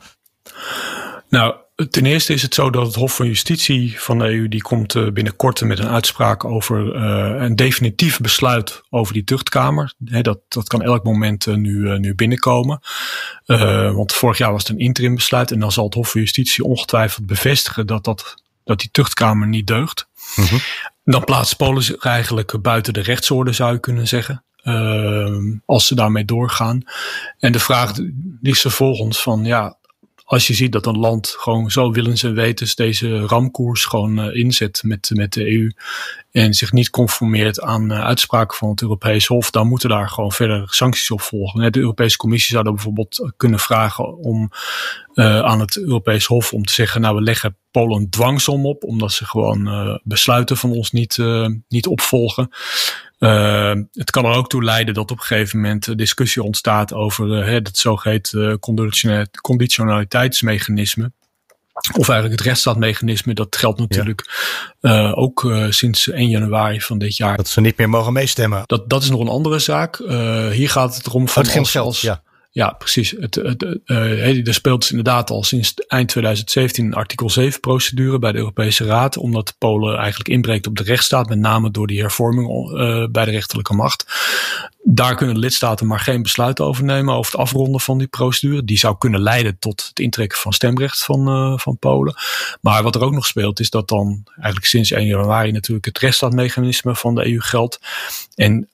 Nou, 1.29 1.55
ten 1.91 2.07
eerste 2.07 2.33
is 2.33 2.43
het 2.43 2.55
zo 2.55 2.71
dat 2.71 2.87
het 2.87 2.95
Hof 2.95 3.15
van 3.15 3.27
Justitie 3.27 4.01
van 4.01 4.19
de 4.19 4.25
EU 4.25 4.49
die 4.49 4.63
komt 4.63 4.95
uh, 4.95 5.11
binnenkort 5.11 5.61
met 5.61 5.79
een 5.79 5.89
uitspraak 5.89 6.45
over 6.45 6.97
uh, 6.97 7.43
een 7.43 7.57
definitief 7.57 8.21
besluit 8.21 8.83
over 8.91 9.13
die 9.13 9.25
tuchtkamer. 9.25 9.95
He, 10.05 10.21
dat, 10.21 10.41
dat 10.49 10.69
kan 10.69 10.83
elk 10.83 11.05
moment 11.05 11.47
uh, 11.47 11.55
nu, 11.55 11.99
nu 11.99 12.15
binnenkomen. 12.15 12.81
want 13.95 14.13
vorig 14.13 14.39
jaar 14.39 14.53
was 14.53 14.63
het 14.63 14.71
een 14.71 14.85
interim 14.85 15.15
besluit 15.15 15.51
en 15.51 15.61
dan 15.61 15.73
zal 15.73 15.85
het 15.85 15.95
Hof 15.95 16.11
van 16.11 16.21
Justitie 16.21 16.65
ongetwijfeld 16.65 17.27
bevestigen 17.27 17.87
dat, 17.87 18.05
dat, 18.05 18.43
dat 18.65 18.79
die 18.79 18.91
tuchtkamer 18.91 19.49
niet 19.49 19.67
deugt. 19.67 20.09
Mm 20.37 20.45
-hmm. 20.45 20.61
Dan 21.05 21.25
plaatst 21.25 21.57
Polen 21.57 21.83
zich 21.83 22.05
eigenlijk 22.05 22.63
buiten 22.63 22.93
de 22.93 23.01
rechtsorde, 23.01 23.53
zou 23.53 23.73
je 23.73 23.81
kunnen 23.81 24.09
zeggen. 24.09 24.45
Uh, 24.65 25.37
als 25.67 25.87
ze 25.87 25.95
daarmee 25.95 26.25
doorgaan. 26.25 26.83
En 27.39 27.53
de 27.53 27.59
vraag 27.59 27.93
die 27.93 28.53
is 28.53 28.61
vervolgens 28.61 29.23
van 29.23 29.45
ja, 29.45 29.79
als 30.31 30.47
je 30.47 30.55
ziet 30.55 30.73
dat 30.73 30.87
een 30.87 30.99
land 30.99 31.35
gewoon 31.39 31.71
zo 31.71 31.93
willens 31.93 32.23
en 32.23 32.35
wetens 32.35 32.75
deze 32.75 33.19
ramkoers 33.19 33.85
gewoon 33.85 34.19
uh, 34.19 34.35
inzet 34.35 34.83
met, 34.85 35.11
met 35.15 35.33
de 35.33 35.53
EU 35.53 35.73
en 36.31 36.55
zich 36.55 36.73
niet 36.73 36.91
conformeert 36.91 37.61
aan 37.61 37.93
uh, 37.93 38.01
uitspraken 38.01 38.57
van 38.57 38.71
het 38.71 38.83
Europees 38.83 39.27
Hof, 39.27 39.51
dan 39.51 39.69
moeten 39.69 39.89
daar 39.89 40.09
gewoon 40.09 40.33
verder 40.33 40.65
sancties 40.67 41.11
op 41.11 41.21
volgen. 41.21 41.73
De 41.73 41.79
Europese 41.79 42.17
Commissie 42.17 42.53
zou 42.53 42.65
dan 42.65 42.75
bijvoorbeeld 42.75 43.33
kunnen 43.37 43.59
vragen 43.59 44.17
om 44.17 44.51
uh, 45.15 45.41
aan 45.41 45.61
het 45.61 45.77
Europees 45.77 46.25
Hof 46.25 46.53
om 46.53 46.65
te 46.65 46.73
zeggen, 46.73 47.01
nou 47.01 47.15
we 47.17 47.23
leggen 47.23 47.57
Polen 47.71 48.11
dwangsom 48.11 48.67
op, 48.67 48.85
omdat 48.85 49.13
ze 49.13 49.25
gewoon 49.25 50.01
besluiten 50.05 50.57
van 50.57 50.71
ons 50.71 50.91
niet, 50.91 51.19
niet 51.69 51.87
opvolgen. 51.87 52.51
Uh, 53.21 53.73
het 53.93 54.11
kan 54.11 54.25
er 54.25 54.37
ook 54.37 54.49
toe 54.49 54.65
leiden 54.65 54.95
dat 54.95 55.11
op 55.11 55.19
een 55.19 55.25
gegeven 55.25 55.61
moment 55.61 55.99
discussie 55.99 56.43
ontstaat 56.43 56.93
over 56.93 57.47
het 57.47 57.79
zogeheten 57.79 58.51
uh, 58.51 59.25
conditionaliteitsmechanisme. 59.41 61.13
Of 61.97 62.09
eigenlijk 62.09 62.39
het 62.39 62.41
rechtsstaatmechanisme, 62.41 63.35
dat 63.35 63.57
geldt 63.57 63.79
natuurlijk 63.79 64.31
ja. 64.81 65.11
ook 65.11 65.53
sinds 65.69 66.09
1 66.09 66.29
januari 66.29 66.81
van 66.81 66.99
dit 66.99 67.17
jaar. 67.17 67.37
Dat 67.37 67.49
ze 67.49 67.61
niet 67.61 67.77
meer 67.77 67.89
mogen 67.89 68.13
meestemmen. 68.13 68.63
Dat, 68.67 68.91
dat 68.91 69.03
is 69.03 69.11
nog 69.11 69.21
een 69.21 69.29
andere 69.29 69.59
zaak. 69.59 69.97
hier 70.53 70.71
gaat 70.71 70.97
het 70.97 71.07
erom 71.07 71.29
van. 71.29 71.43
Het 71.43 71.59
als, 71.59 71.71
geld, 71.71 71.87
als, 71.87 72.01
ja. 72.01 72.23
Ja, 72.53 72.71
precies. 72.71 73.11
Het, 73.11 73.35
het, 73.35 73.63
er 73.85 74.55
speelt 74.55 74.81
dus 74.81 74.91
inderdaad 74.91 75.31
al 75.31 75.43
sinds 75.43 75.75
eind 75.75 76.09
2017 76.09 76.85
een 76.85 76.95
artikel 76.95 77.31
7 77.31 77.61
procedure 77.61 78.19
bij 78.19 78.33
de 78.33 78.39
Europese 78.39 78.85
Raad. 78.85 79.17
Omdat 79.17 79.55
Polen 79.59 79.99
eigenlijk 79.99 80.29
inbreekt 80.29 80.67
op 80.67 80.77
de 80.77 80.83
rechtsstaat. 80.83 81.29
Met 81.29 81.39
name 81.39 81.71
door 81.71 81.87
die 81.87 82.01
hervorming 82.01 82.49
uh, 82.49 83.07
bij 83.11 83.25
de 83.25 83.31
rechterlijke 83.31 83.75
macht. 83.75 84.07
Daar 84.83 85.15
kunnen 85.15 85.35
de 85.35 85.41
lidstaten 85.41 85.87
maar 85.87 86.01
geen 86.01 86.23
besluit 86.23 86.61
over 86.61 86.85
nemen 86.85 87.15
over 87.15 87.33
het 87.33 87.41
afronden 87.41 87.81
van 87.81 87.99
die 87.99 88.07
procedure. 88.07 88.65
Die 88.65 88.79
zou 88.79 88.99
kunnen 88.99 89.21
leiden 89.21 89.59
tot 89.59 89.87
het 89.89 89.99
intrekken 89.99 90.39
van 90.39 90.53
stemrecht 90.53 91.05
van, 91.05 91.29
uh, 91.29 91.59
van 91.59 91.79
Polen. 91.79 92.15
Maar 92.61 92.83
wat 92.83 92.95
er 92.95 93.05
ook 93.05 93.13
nog 93.13 93.27
speelt 93.27 93.61
is 93.61 93.71
dat 93.71 93.89
dan 93.89 94.23
eigenlijk 94.35 94.67
sinds 94.67 94.91
1 94.91 95.07
januari 95.07 95.53
natuurlijk 95.53 95.87
het 95.87 95.99
rechtsstaatmechanisme 95.99 96.97
van 96.97 97.15
de 97.15 97.27
EU 97.27 97.41
geldt. 97.41 97.81
En 98.35 98.69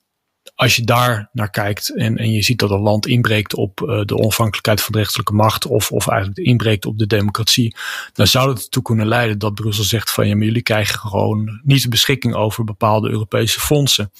als 0.56 0.76
je 0.76 0.84
daar 0.84 1.28
naar 1.32 1.50
kijkt 1.50 1.96
en, 1.96 2.16
en 2.16 2.32
je 2.32 2.42
ziet 2.42 2.58
dat 2.58 2.70
een 2.70 2.80
land 2.80 3.06
inbreekt 3.06 3.54
op 3.54 3.80
uh, 3.80 4.00
de 4.04 4.16
onafhankelijkheid 4.16 4.82
van 4.82 4.92
de 4.92 4.98
rechterlijke 4.98 5.32
macht 5.32 5.66
of, 5.66 5.92
of 5.92 6.08
eigenlijk 6.08 6.38
inbreekt 6.38 6.86
op 6.86 6.98
de 6.98 7.06
democratie, 7.06 7.76
dan 8.12 8.26
zou 8.26 8.48
het 8.48 8.62
ertoe 8.62 8.82
kunnen 8.82 9.06
leiden 9.06 9.38
dat 9.38 9.54
Brussel 9.54 9.84
zegt 9.84 10.10
van 10.10 10.28
ja, 10.28 10.34
maar 10.36 10.44
jullie 10.44 10.62
krijgen 10.62 10.98
gewoon 10.98 11.60
niet 11.62 11.82
de 11.82 11.88
beschikking 11.88 12.34
over 12.34 12.64
bepaalde 12.64 13.10
Europese 13.10 13.60
fondsen. 13.60 14.12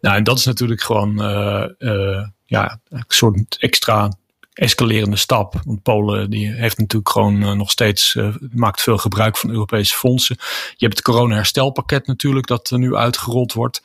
Nou, 0.00 0.16
en 0.16 0.24
dat 0.24 0.38
is 0.38 0.44
natuurlijk 0.44 0.82
gewoon 0.82 1.22
uh, 1.22 1.64
uh, 1.78 2.26
ja, 2.44 2.80
een 2.88 3.04
soort 3.08 3.56
extra 3.58 4.12
escalerende 4.54 5.16
stap. 5.16 5.54
Want 5.64 5.82
Polen 5.82 6.30
die 6.30 6.52
heeft 6.52 6.78
natuurlijk 6.78 7.10
gewoon 7.10 7.42
uh, 7.42 7.52
nog 7.52 7.70
steeds, 7.70 8.14
uh, 8.14 8.34
maakt 8.50 8.82
veel 8.82 8.98
gebruik 8.98 9.36
van 9.36 9.50
Europese 9.50 9.94
fondsen. 9.94 10.36
Je 10.76 10.86
hebt 10.86 10.96
het 10.96 11.04
corona-herstelpakket 11.04 12.06
natuurlijk, 12.06 12.46
dat 12.46 12.70
uh, 12.70 12.78
nu 12.78 12.94
uitgerold 12.94 13.52
wordt. 13.52 13.82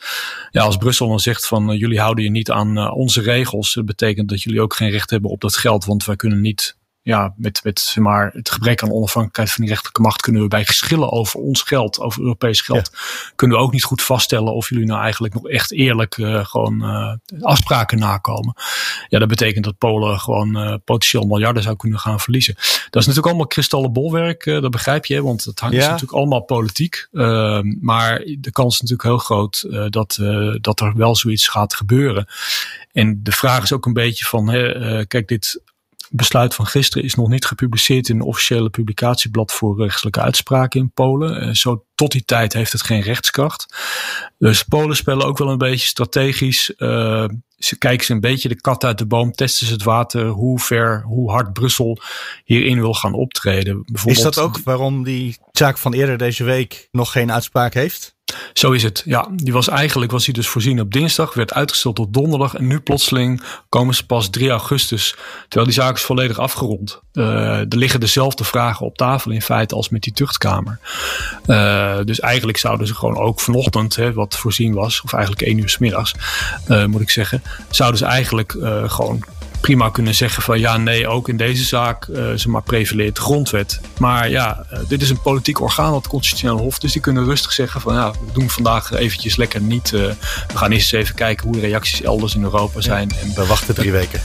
Ja, 0.51 0.63
als 0.63 0.77
Brussel 0.77 1.07
dan 1.07 1.19
zegt 1.19 1.47
van 1.47 1.77
jullie 1.77 1.99
houden 1.99 2.23
je 2.23 2.31
niet 2.31 2.51
aan 2.51 2.91
onze 2.91 3.21
regels, 3.21 3.77
betekent 3.85 4.29
dat 4.29 4.41
jullie 4.41 4.61
ook 4.61 4.75
geen 4.75 4.89
recht 4.89 5.09
hebben 5.09 5.31
op 5.31 5.41
dat 5.41 5.57
geld, 5.57 5.85
want 5.85 6.05
wij 6.05 6.15
kunnen 6.15 6.41
niet 6.41 6.77
ja, 7.09 7.33
met, 7.37 7.63
met 7.63 7.79
zeg 7.79 8.03
maar, 8.03 8.31
het 8.33 8.49
gebrek 8.49 8.83
aan 8.83 8.91
onafhankelijkheid 8.91 9.51
van 9.51 9.59
die 9.59 9.69
rechterlijke 9.69 10.01
macht 10.01 10.21
kunnen 10.21 10.41
we 10.41 10.47
bij 10.47 10.65
geschillen 10.65 11.11
over 11.11 11.39
ons 11.39 11.61
geld, 11.61 11.99
over 11.99 12.21
Europees 12.21 12.61
geld, 12.61 12.89
ja. 12.93 12.99
kunnen 13.35 13.57
we 13.57 13.63
ook 13.63 13.71
niet 13.71 13.83
goed 13.83 14.01
vaststellen 14.01 14.53
of 14.53 14.69
jullie 14.69 14.85
nou 14.85 15.01
eigenlijk 15.01 15.33
nog 15.33 15.47
echt 15.47 15.71
eerlijk 15.71 16.17
uh, 16.17 16.45
gewoon 16.45 16.83
uh, 16.83 17.13
afspraken 17.41 17.99
nakomen. 17.99 18.53
Ja, 19.07 19.19
dat 19.19 19.27
betekent 19.27 19.65
dat 19.65 19.77
Polen 19.77 20.19
gewoon 20.19 20.57
uh, 20.57 20.75
potentieel 20.85 21.25
miljarden 21.25 21.63
zou 21.63 21.75
kunnen 21.75 21.99
gaan 21.99 22.19
verliezen. 22.19 22.53
Dat 22.55 22.65
is 22.75 22.91
natuurlijk 22.91 23.25
allemaal 23.25 23.47
kristallen 23.47 23.93
bolwerk, 23.93 24.43
dat 24.43 24.71
begrijp 24.71 25.05
je, 25.05 25.23
want 25.23 25.43
het 25.43 25.59
hangt 25.59 25.75
ja. 25.75 25.81
natuurlijk 25.81 26.11
allemaal 26.11 26.41
politiek. 26.41 27.07
Ehm, 27.11 27.75
maar 27.81 28.23
de 28.39 28.51
kans 28.51 28.73
is 28.73 28.81
natuurlijk 28.81 29.09
heel 29.09 29.17
groot 29.17 29.67
dat, 29.89 30.19
dat 30.61 30.79
er 30.79 30.95
wel 30.95 31.15
zoiets 31.15 31.47
gaat 31.47 31.73
gebeuren. 31.73 32.27
En 32.91 33.23
de 33.23 33.31
vraag 33.31 33.63
is 33.63 33.73
ook 33.73 33.85
een 33.85 33.93
beetje 33.93 34.25
van, 34.25 34.49
hè, 34.49 35.05
kijk, 35.05 35.27
dit 35.27 35.61
besluit 36.09 36.55
van 36.55 36.65
gisteren 36.65 37.03
is 37.03 37.15
nog 37.15 37.29
niet 37.29 37.45
gepubliceerd 37.45 38.09
in 38.09 38.15
een 38.15 38.21
officiële 38.21 38.69
publicatieblad 38.69 39.51
voor 39.51 39.81
rechtelijke 39.81 40.21
uitspraken 40.21 40.79
in 40.79 40.91
Polen. 40.91 41.55
zo 41.55 41.85
tot 41.95 42.11
die 42.11 42.25
tijd 42.25 42.53
heeft 42.53 42.71
het 42.71 42.83
geen 42.83 43.01
rechtskracht. 43.01 43.75
Dus 44.37 44.63
Polen 44.63 44.95
spelen 44.95 45.25
ook 45.25 45.37
wel 45.37 45.49
een 45.49 45.57
beetje 45.57 45.87
strategisch. 45.87 46.73
Uh, 46.77 47.25
ze 47.57 47.77
kijken 47.77 48.05
ze 48.05 48.13
een 48.13 48.19
beetje 48.19 48.49
de 48.49 48.61
kat 48.61 48.83
uit 48.83 48.97
de 48.97 49.05
boom, 49.05 49.31
testen 49.31 49.67
ze 49.67 49.73
het 49.73 49.83
water, 49.83 50.27
hoe 50.27 50.59
ver, 50.59 51.01
hoe 51.01 51.31
hard 51.31 51.53
Brussel 51.53 51.97
hierin 52.43 52.79
wil 52.79 52.93
gaan 52.93 53.13
optreden. 53.13 53.85
Is 54.05 54.21
dat 54.21 54.37
ook 54.37 54.59
waarom 54.63 55.03
die 55.03 55.37
zaak 55.51 55.77
van 55.77 55.93
eerder 55.93 56.17
deze 56.17 56.43
week 56.43 56.87
nog 56.91 57.11
geen 57.11 57.31
uitspraak 57.31 57.73
heeft? 57.73 58.17
Zo 58.53 58.71
is 58.71 58.83
het. 58.83 59.01
Ja, 59.05 59.27
die 59.33 59.53
was 59.53 59.67
eigenlijk 59.67 60.11
was 60.11 60.25
hij 60.25 60.33
dus 60.33 60.47
voorzien 60.47 60.81
op 60.81 60.91
dinsdag, 60.91 61.33
werd 61.33 61.53
uitgesteld 61.53 61.95
tot 61.95 62.13
donderdag 62.13 62.55
en 62.55 62.67
nu 62.67 62.79
plotseling 62.79 63.41
komen 63.69 63.95
ze 63.95 64.05
pas 64.05 64.29
3 64.29 64.49
augustus, 64.49 65.15
terwijl 65.41 65.65
die 65.65 65.81
zaak 65.81 65.95
is 65.95 66.01
volledig 66.01 66.39
afgerond. 66.39 67.01
Uh, 67.13 67.59
er 67.59 67.77
liggen 67.77 67.99
dezelfde 67.99 68.43
vragen 68.43 68.85
op 68.85 68.97
tafel 68.97 69.31
in 69.31 69.41
feite 69.41 69.75
als 69.75 69.89
met 69.89 70.01
die 70.01 70.13
tuchtkamer. 70.13 70.79
Uh, 71.45 71.97
dus 72.03 72.19
eigenlijk 72.19 72.57
zouden 72.57 72.87
ze 72.87 72.95
gewoon 72.95 73.17
ook 73.17 73.39
vanochtend, 73.39 73.95
hè, 73.95 74.13
wat 74.13 74.37
voorzien 74.37 74.73
was, 74.73 75.01
of 75.01 75.13
eigenlijk 75.13 75.43
één 75.43 75.57
uur 75.57 75.69
s 75.69 75.77
middags, 75.77 76.15
uh, 76.67 76.85
moet 76.85 77.01
ik 77.01 77.09
zeggen, 77.09 77.43
zouden 77.69 77.99
ze 77.99 78.05
eigenlijk 78.05 78.55
gewoon 78.85 79.23
prima 79.61 79.89
kunnen 79.89 80.15
zeggen 80.15 80.43
van 80.43 80.59
ja, 80.59 80.77
nee, 80.77 81.07
ook 81.07 81.29
in 81.29 81.37
deze 81.37 81.63
zaak, 81.63 82.07
uh, 82.07 82.33
ze 82.33 82.49
maar 82.49 82.61
prevaleert 82.61 83.15
de 83.15 83.21
grondwet. 83.21 83.79
Maar 83.97 84.29
ja, 84.29 84.65
uh, 84.73 84.79
dit 84.87 85.01
is 85.01 85.09
een 85.09 85.21
politiek 85.21 85.61
orgaan, 85.61 85.93
het 85.93 86.07
constitutioneel 86.07 86.57
hof, 86.57 86.79
dus 86.79 86.91
die 86.91 87.01
kunnen 87.01 87.25
rustig 87.25 87.51
zeggen 87.51 87.81
van 87.81 87.93
ja, 87.93 88.11
we 88.11 88.33
doen 88.33 88.49
vandaag 88.49 88.91
eventjes 88.91 89.35
lekker 89.35 89.61
niet. 89.61 89.91
Uh, 89.91 90.01
we 90.47 90.57
gaan 90.57 90.71
eerst 90.71 90.93
eens 90.93 91.03
even 91.03 91.15
kijken 91.15 91.45
hoe 91.45 91.55
de 91.55 91.61
reacties 91.61 92.01
elders 92.01 92.35
in 92.35 92.43
Europa 92.43 92.81
zijn. 92.81 93.11
en 93.21 93.33
we 93.35 93.45
wachten 93.45 93.75
drie 93.75 93.91
weken. 93.91 94.21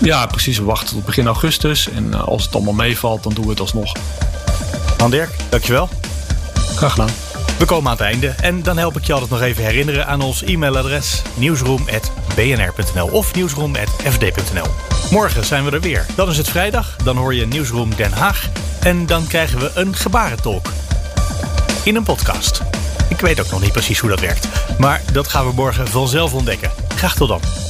Ja, 0.00 0.26
precies. 0.26 0.58
We 0.58 0.64
wachten 0.64 0.96
tot 0.96 1.04
begin 1.04 1.26
augustus. 1.26 1.88
En 1.88 2.14
als 2.14 2.44
het 2.44 2.54
allemaal 2.54 2.74
meevalt, 2.74 3.22
dan 3.22 3.34
doen 3.34 3.44
we 3.44 3.50
het 3.50 3.60
alsnog. 3.60 3.96
Han 4.98 5.10
Dirk, 5.10 5.30
dankjewel. 5.48 5.88
Graag 6.76 6.90
gedaan. 6.90 7.29
We 7.60 7.66
komen 7.66 7.90
aan 7.90 7.96
het 7.96 8.06
einde 8.06 8.28
en 8.28 8.62
dan 8.62 8.78
help 8.78 8.96
ik 8.96 9.04
je 9.04 9.12
altijd 9.12 9.30
nog 9.30 9.40
even 9.40 9.64
herinneren 9.64 10.06
aan 10.06 10.20
ons 10.20 10.42
e-mailadres 10.42 11.22
nieuwsroom.bnr.nl 11.34 13.08
of 13.08 13.34
nieuwsroom.fd.nl. 13.34 14.66
Morgen 15.10 15.44
zijn 15.44 15.64
we 15.64 15.70
er 15.70 15.80
weer. 15.80 16.06
Dan 16.16 16.28
is 16.28 16.36
het 16.36 16.48
vrijdag, 16.48 16.96
dan 17.04 17.16
hoor 17.16 17.34
je 17.34 17.46
Nieuwsroom 17.46 17.94
Den 17.94 18.12
Haag 18.12 18.48
en 18.80 19.06
dan 19.06 19.26
krijgen 19.26 19.58
we 19.58 19.70
een 19.74 19.94
gebarentolk 19.94 20.66
in 21.84 21.96
een 21.96 22.04
podcast. 22.04 22.62
Ik 23.08 23.20
weet 23.20 23.40
ook 23.40 23.50
nog 23.50 23.60
niet 23.60 23.72
precies 23.72 23.98
hoe 23.98 24.10
dat 24.10 24.20
werkt, 24.20 24.48
maar 24.78 25.02
dat 25.12 25.28
gaan 25.28 25.46
we 25.46 25.52
morgen 25.52 25.88
vanzelf 25.88 26.34
ontdekken. 26.34 26.70
Graag 26.96 27.14
tot 27.14 27.28
dan. 27.28 27.69